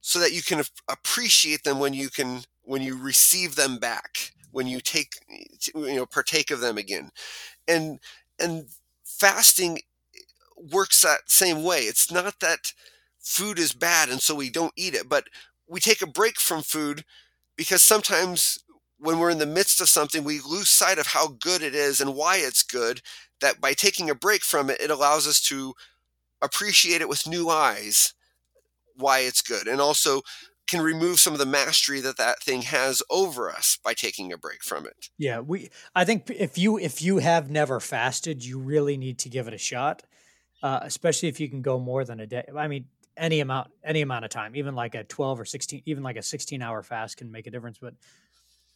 [0.02, 4.68] so that you can appreciate them when you can when you receive them back, when
[4.68, 5.14] you take
[5.76, 7.12] you know partake of them again,
[7.68, 8.00] and
[8.40, 8.68] and
[9.06, 9.80] fasting
[10.72, 11.82] works that same way.
[11.82, 12.74] It's not that
[13.20, 15.10] food is bad and so we don't eat it.
[15.10, 15.26] But
[15.68, 17.04] we take a break from food
[17.58, 18.60] because sometimes
[18.98, 22.02] when we're in the midst of something, we lose sight of how good it is
[22.02, 23.02] and why it's good.
[23.42, 25.74] That by taking a break from it, it allows us to
[26.42, 28.14] appreciate it with new eyes
[28.98, 30.22] why it's good and also
[30.68, 34.38] can remove some of the mastery that that thing has over us by taking a
[34.38, 35.10] break from it.
[35.18, 39.30] Yeah, we I think if you if you have never fasted, you really need to
[39.30, 40.04] give it a shot.
[40.64, 42.44] Uh, especially if you can go more than a day.
[42.58, 42.86] I mean,
[43.18, 46.24] any amount any amount of time, even like a 12 or 16 even like a
[46.24, 47.94] 16 hour fast can make a difference, but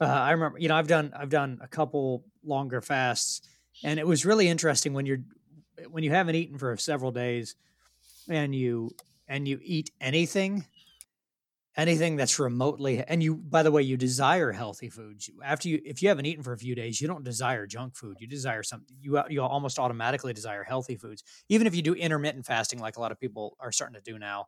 [0.01, 3.41] uh, I remember, you know, I've done I've done a couple longer fasts
[3.83, 5.19] and it was really interesting when you're
[5.89, 7.55] when you haven't eaten for several days
[8.29, 8.91] and you
[9.27, 10.65] and you eat anything
[11.77, 15.29] anything that's remotely and you by the way you desire healthy foods.
[15.43, 18.17] After you if you haven't eaten for a few days you don't desire junk food.
[18.19, 21.23] You desire something you you almost automatically desire healthy foods.
[21.47, 24.17] Even if you do intermittent fasting like a lot of people are starting to do
[24.19, 24.47] now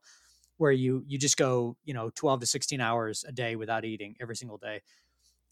[0.57, 4.15] where you you just go you know 12 to 16 hours a day without eating
[4.21, 4.81] every single day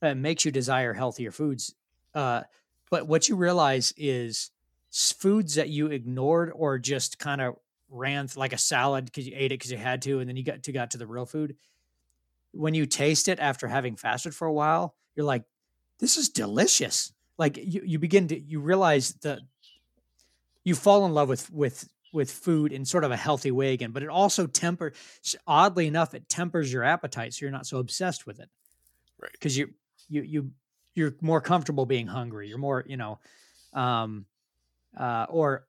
[0.02, 1.76] it makes you desire healthier foods
[2.14, 2.44] uh,
[2.90, 4.52] but what you realize is
[4.92, 7.56] foods that you ignored or just kind of
[7.90, 10.44] ran like a salad because you ate it because you had to, and then you
[10.44, 11.56] got to got to the real food.
[12.52, 15.44] When you taste it after having fasted for a while, you're like,
[16.00, 19.40] "This is delicious." Like you, you begin to you realize that
[20.64, 23.92] you fall in love with with with food in sort of a healthy way again.
[23.92, 24.94] But it also temper,
[25.46, 28.50] oddly enough, it tempers your appetite, so you're not so obsessed with it,
[29.22, 29.32] right?
[29.32, 29.74] Because you
[30.10, 30.52] you you
[30.96, 32.50] you're more comfortable being hungry.
[32.50, 33.20] You're more you know,
[33.74, 34.26] um,
[34.98, 35.66] uh, or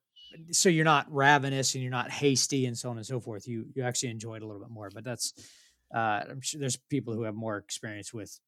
[0.51, 3.47] so you're not ravenous and you're not hasty and so on and so forth.
[3.47, 4.91] You you actually enjoy it a little bit more.
[4.93, 5.35] But that's
[5.95, 8.39] uh, I'm sure there's people who have more experience with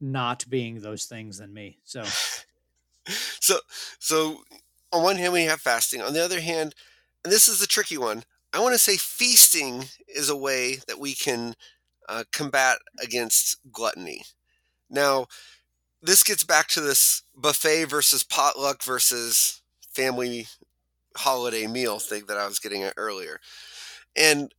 [0.00, 1.78] not being those things than me.
[1.84, 2.04] So
[3.06, 3.58] so
[3.98, 4.38] so
[4.92, 6.02] on one hand we have fasting.
[6.02, 6.74] On the other hand,
[7.24, 8.24] and this is the tricky one.
[8.52, 11.54] I want to say feasting is a way that we can
[12.08, 14.22] uh, combat against gluttony.
[14.90, 15.26] Now,
[16.02, 19.62] this gets back to this buffet versus potluck versus
[19.92, 20.46] family
[21.16, 23.40] holiday meal thing that I was getting at earlier.
[24.16, 24.52] And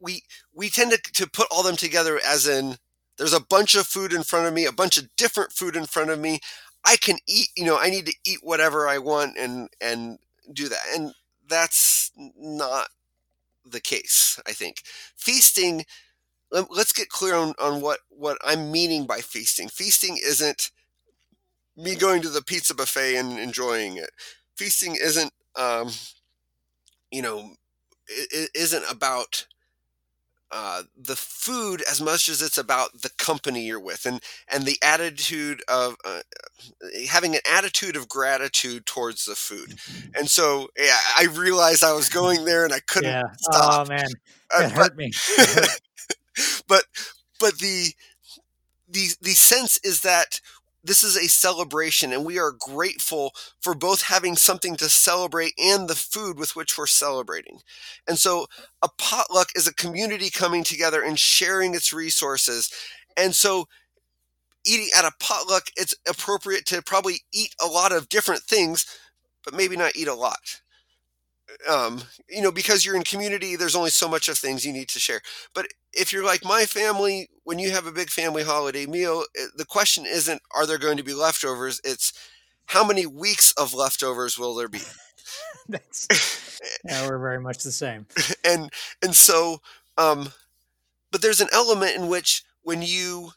[0.00, 0.22] we
[0.54, 2.76] we tend to, to put all them together as in
[3.18, 5.86] there's a bunch of food in front of me, a bunch of different food in
[5.86, 6.40] front of me.
[6.84, 10.18] I can eat, you know, I need to eat whatever I want and and
[10.52, 10.80] do that.
[10.94, 11.12] And
[11.48, 12.88] that's not
[13.64, 14.82] the case, I think.
[15.16, 15.84] Feasting
[16.50, 19.68] let's get clear on, on what, what I'm meaning by feasting.
[19.68, 20.70] Feasting isn't
[21.76, 24.10] me going to the pizza buffet and enjoying it.
[24.56, 25.90] Feasting isn't um,
[27.10, 27.50] you know,
[28.08, 29.46] it, it isn't about
[30.52, 34.78] uh, the food as much as it's about the company you're with and and the
[34.80, 36.20] attitude of uh,
[37.08, 40.10] having an attitude of gratitude towards the food mm-hmm.
[40.16, 43.24] and so yeah i realized i was going there and i couldn't yeah.
[43.38, 44.14] stop oh man it
[44.54, 45.06] uh, hurt me
[45.38, 45.80] it hurt.
[46.68, 46.84] but
[47.40, 47.94] but the
[48.88, 50.40] the the sense is that
[50.84, 55.88] this is a celebration and we are grateful for both having something to celebrate and
[55.88, 57.58] the food with which we're celebrating.
[58.06, 58.46] And so
[58.82, 62.70] a potluck is a community coming together and sharing its resources.
[63.16, 63.66] And so
[64.64, 68.86] eating at a potluck, it's appropriate to probably eat a lot of different things,
[69.44, 70.60] but maybe not eat a lot
[71.68, 74.88] um, you know, because you're in community, there's only so much of things you need
[74.90, 75.20] to share.
[75.54, 79.24] But if you're like my family, when you have a big family holiday meal,
[79.56, 81.80] the question isn't are there going to be leftovers?
[81.84, 82.12] It's
[82.66, 84.80] how many weeks of leftovers will there be?
[85.68, 88.06] That's, yeah, we're very much the same.
[88.44, 88.70] and
[89.02, 89.60] and so,
[89.98, 90.30] um,
[91.10, 93.30] but there's an element in which when you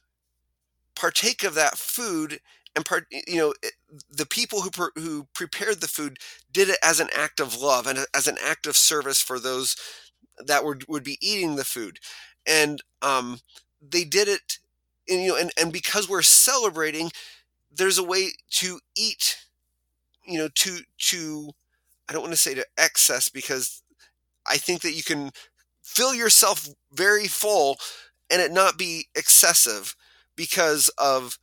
[0.95, 2.39] partake of that food
[2.75, 3.53] and part you know
[4.09, 6.17] the people who who prepared the food
[6.51, 9.75] did it as an act of love and as an act of service for those
[10.45, 11.99] that would would be eating the food.
[12.47, 13.39] And um,
[13.81, 14.59] they did it
[15.09, 17.11] and, you know and, and because we're celebrating
[17.71, 19.37] there's a way to eat
[20.25, 21.49] you know to to
[22.09, 23.83] i don't want to say to excess because
[24.47, 25.31] i think that you can
[25.83, 27.77] fill yourself very full
[28.31, 29.95] and it not be excessive
[30.35, 31.37] because of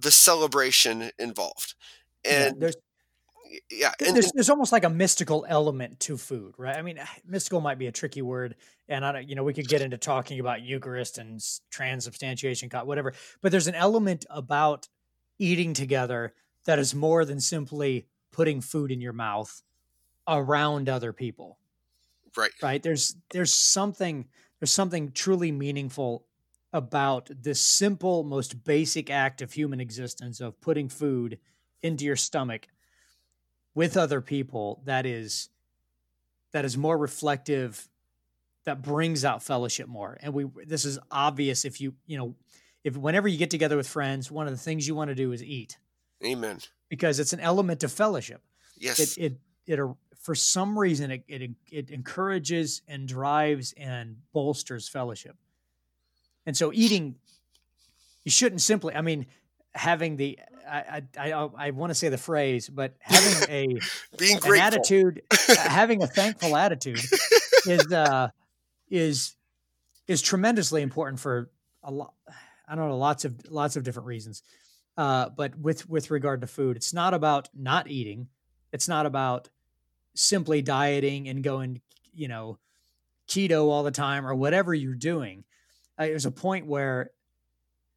[0.00, 1.74] the celebration involved.
[2.24, 2.76] And yeah, there's
[3.70, 6.76] yeah, and, there's, there's almost like a mystical element to food, right?
[6.76, 8.56] I mean, mystical might be a tricky word,
[8.88, 11.40] and I don't, you know, we could get into talking about Eucharist and
[11.70, 13.12] transubstantiation, whatever.
[13.40, 14.88] But there's an element about
[15.38, 16.34] eating together
[16.66, 19.62] that is more than simply putting food in your mouth
[20.28, 21.58] around other people.
[22.36, 22.50] Right.
[22.62, 22.82] Right.
[22.82, 24.28] There's there's something
[24.60, 26.26] there's something truly meaningful
[26.72, 31.38] about this simple, most basic act of human existence of putting food
[31.82, 32.68] into your stomach
[33.74, 35.48] with other people that is
[36.52, 37.88] that is more reflective
[38.64, 40.18] that brings out fellowship more.
[40.20, 42.34] And we this is obvious if you, you know,
[42.84, 45.32] if whenever you get together with friends, one of the things you want to do
[45.32, 45.78] is eat.
[46.24, 46.58] Amen.
[46.88, 48.42] Because it's an element of fellowship.
[48.76, 49.16] Yes.
[49.16, 54.88] It it it uh, for some reason it it, it encourages and drives and bolsters
[54.88, 55.36] fellowship.
[56.46, 57.16] And so eating
[58.24, 59.26] you shouldn't simply i mean
[59.74, 60.38] having the
[60.68, 63.78] i i i, I want to say the phrase but having a
[64.18, 67.00] being an attitude having a thankful attitude
[67.66, 68.28] is uh
[68.88, 69.36] is
[70.06, 71.50] is tremendously important for
[71.82, 72.14] a lot
[72.68, 74.42] i don't know lots of lots of different reasons.
[74.96, 78.28] Uh but with with regard to food it's not about not eating.
[78.72, 79.48] It's not about
[80.14, 81.80] simply dieting and going
[82.12, 82.58] you know
[83.28, 85.44] keto all the time or whatever you're doing
[86.00, 87.10] uh, there's a point where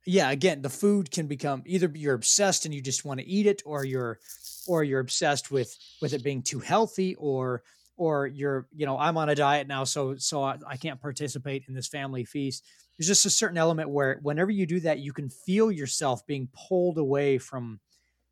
[0.06, 3.46] yeah, again, the food can become either you're obsessed and you just want to eat
[3.46, 4.20] it, or you're
[4.68, 7.64] or you're obsessed with with it being too healthy, or
[7.96, 11.64] or you're you know I'm on a diet now, so so I, I can't participate
[11.70, 12.66] in this family feast.
[12.98, 16.50] There's just a certain element where whenever you do that, you can feel yourself being
[16.68, 17.80] pulled away from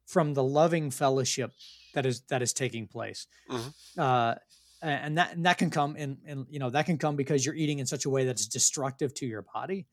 [0.05, 1.53] from the loving fellowship
[1.93, 3.27] that is that is taking place.
[3.49, 3.99] Mm-hmm.
[3.99, 4.35] Uh,
[4.81, 7.55] and that and that can come in, and you know that can come because you're
[7.55, 9.85] eating in such a way that's destructive to your body.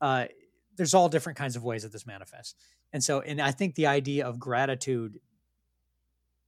[0.00, 0.26] Uh,
[0.76, 2.54] there's all different kinds of ways that this manifests.
[2.92, 5.20] And so, and I think the idea of gratitude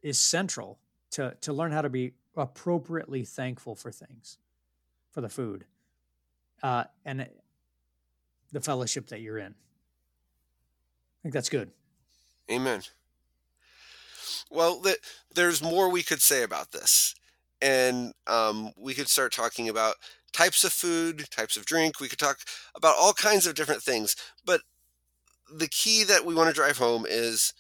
[0.03, 0.79] is central
[1.13, 4.39] to to learn how to be appropriately thankful for things,
[5.11, 5.65] for the food,
[6.63, 7.29] uh, and
[8.53, 9.55] the fellowship that you're in.
[9.55, 11.71] I think that's good.
[12.51, 12.83] Amen.
[14.51, 14.97] Well, the,
[15.35, 17.15] there's more we could say about this,
[17.67, 19.97] and um, we could start talking about
[20.33, 21.99] types of food, types of drink.
[21.99, 22.39] We could talk
[22.77, 24.15] about all kinds of different things.
[24.45, 24.61] But
[25.53, 27.53] the key that we want to drive home is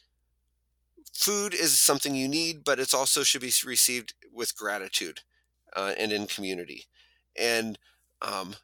[1.12, 5.22] food is something you need, but it also should be received with gratitude
[5.74, 6.84] uh, and in community.
[7.36, 7.76] And
[8.22, 8.54] um,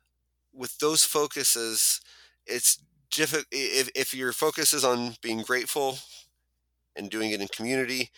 [0.54, 2.00] with those focuses,
[2.46, 2.78] it's
[3.10, 3.46] difficult.
[3.50, 5.98] If, if your focus is on being grateful
[6.94, 8.10] and doing it in community,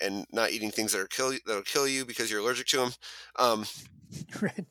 [0.00, 2.92] and not eating things that are kill that'll kill you because you're allergic to them.
[3.38, 3.64] Um,
[4.40, 4.66] right.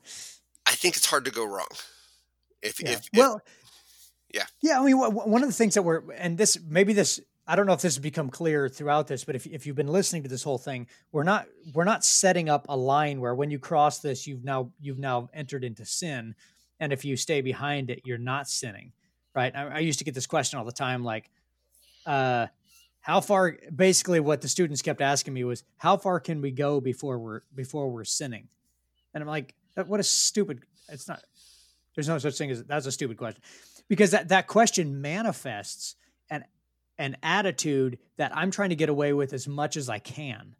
[0.65, 1.67] I think it's hard to go wrong.
[2.61, 2.91] If, yeah.
[2.91, 3.41] if, if well,
[4.33, 4.79] yeah, yeah.
[4.79, 7.73] I mean, one of the things that we're and this maybe this I don't know
[7.73, 10.43] if this has become clear throughout this, but if if you've been listening to this
[10.43, 14.25] whole thing, we're not we're not setting up a line where when you cross this,
[14.25, 16.33] you've now you've now entered into sin,
[16.79, 18.93] and if you stay behind it, you're not sinning,
[19.35, 19.55] right?
[19.55, 21.29] I, I used to get this question all the time, like,
[22.07, 22.47] uh,
[23.05, 23.55] how far?
[23.75, 27.41] Basically, what the students kept asking me was, how far can we go before we're
[27.53, 28.47] before we're sinning?
[29.13, 29.53] And I'm like,
[29.85, 30.63] what a stupid.
[30.89, 31.21] It's not.
[31.93, 33.43] There's no such thing as that's a stupid question,
[33.87, 35.97] because that that question manifests
[36.31, 36.45] an
[36.97, 40.55] an attitude that I'm trying to get away with as much as I can.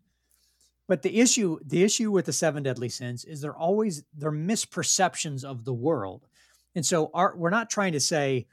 [0.88, 5.44] But the issue the issue with the seven deadly sins is they're always they're misperceptions
[5.44, 6.28] of the world,
[6.76, 8.46] and so our, we're not trying to say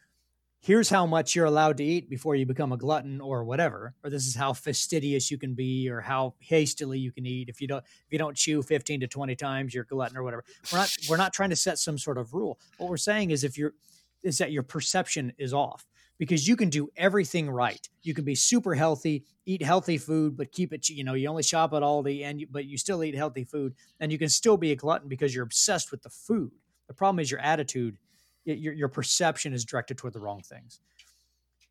[0.63, 4.11] here's how much you're allowed to eat before you become a glutton or whatever or
[4.11, 7.49] this is how fastidious you can be or how hastily you can eat.
[7.49, 10.23] If you don't if you don't chew 15 to 20 times you're a glutton or
[10.23, 10.45] whatever.
[10.73, 12.59] We're not we're not trying to set some sort of rule.
[12.79, 13.75] What we're saying is if you're
[14.23, 15.85] is that your perception is off
[16.17, 17.89] because you can do everything right.
[18.03, 21.43] You can be super healthy eat healthy food but keep it you know you only
[21.43, 24.57] shop at aldi and you, but you still eat healthy food and you can still
[24.57, 26.53] be a glutton because you're obsessed with the food.
[26.87, 27.97] The problem is your attitude
[28.45, 30.81] your, your perception is directed toward the wrong things.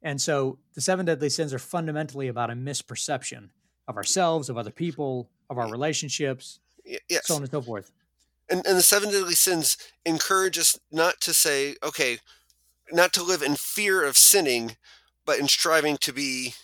[0.04, 3.50] And so the seven deadly sins are fundamentally about a misperception
[3.88, 7.28] of ourselves, of other people, of our relationships, yes.
[7.28, 7.92] so on and so forth.
[8.50, 12.20] And, and the seven deadly sins encourage us not to say, okay,
[12.92, 14.76] not to live in fear of sinning,
[15.26, 16.56] but in striving to be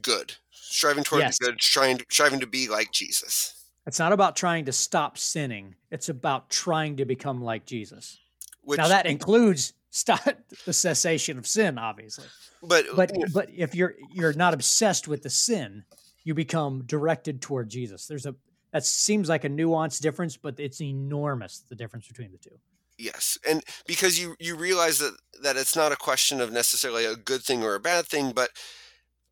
[0.00, 1.38] good, striving toward yes.
[1.38, 3.54] good, striving, striving to be like Jesus.
[3.86, 5.74] It's not about trying to stop sinning.
[5.90, 8.18] It's about trying to become like Jesus.
[8.62, 10.20] Which, now that includes stop
[10.64, 12.26] the cessation of sin, obviously.
[12.62, 15.84] But but but if you're you're not obsessed with the sin,
[16.24, 18.06] you become directed toward Jesus.
[18.06, 18.34] There's a
[18.72, 22.58] that seems like a nuanced difference, but it's enormous the difference between the two.
[22.98, 27.16] Yes, and because you you realize that that it's not a question of necessarily a
[27.16, 28.50] good thing or a bad thing, but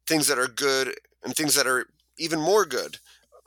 [0.06, 2.98] things that are good and things that are even more good,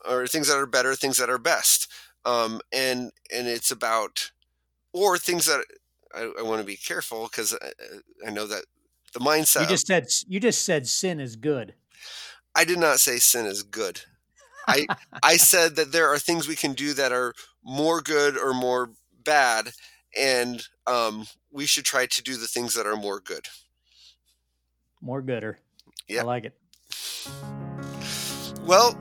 [0.07, 1.87] or things that are better, things that are best.
[2.23, 4.31] Um, and and it's about
[4.93, 5.63] or things that
[6.13, 8.65] I, I want to be careful because I, I, know that
[9.13, 9.61] the mindset.
[9.61, 11.73] You just said you just said sin is good.
[12.55, 14.01] I did not say sin is good.
[14.67, 14.85] I
[15.23, 17.33] I said that there are things we can do that are
[17.63, 18.91] more good or more
[19.23, 19.71] bad,
[20.17, 23.47] and um, we should try to do the things that are more good.
[25.01, 25.57] More gooder.
[26.07, 26.57] Yeah, I like it.
[28.61, 28.91] Well,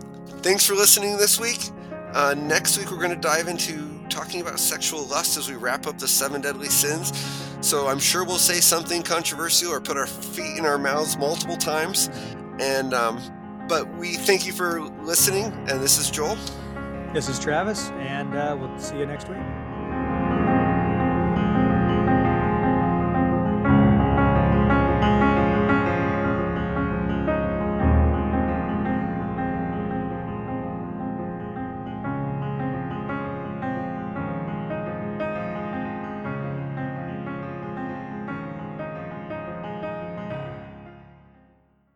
[0.42, 1.70] thanks for listening this week.
[2.12, 5.86] Uh, next week we're going to dive into talking about sexual lust as we wrap
[5.86, 7.12] up the seven deadly sins.
[7.60, 11.56] So I'm sure we'll say something controversial or put our feet in our mouths multiple
[11.56, 12.10] times.
[12.58, 13.20] And um,
[13.68, 15.44] but we thank you for listening.
[15.68, 16.36] And this is Joel.
[17.12, 19.38] This is Travis, and uh, we'll see you next week.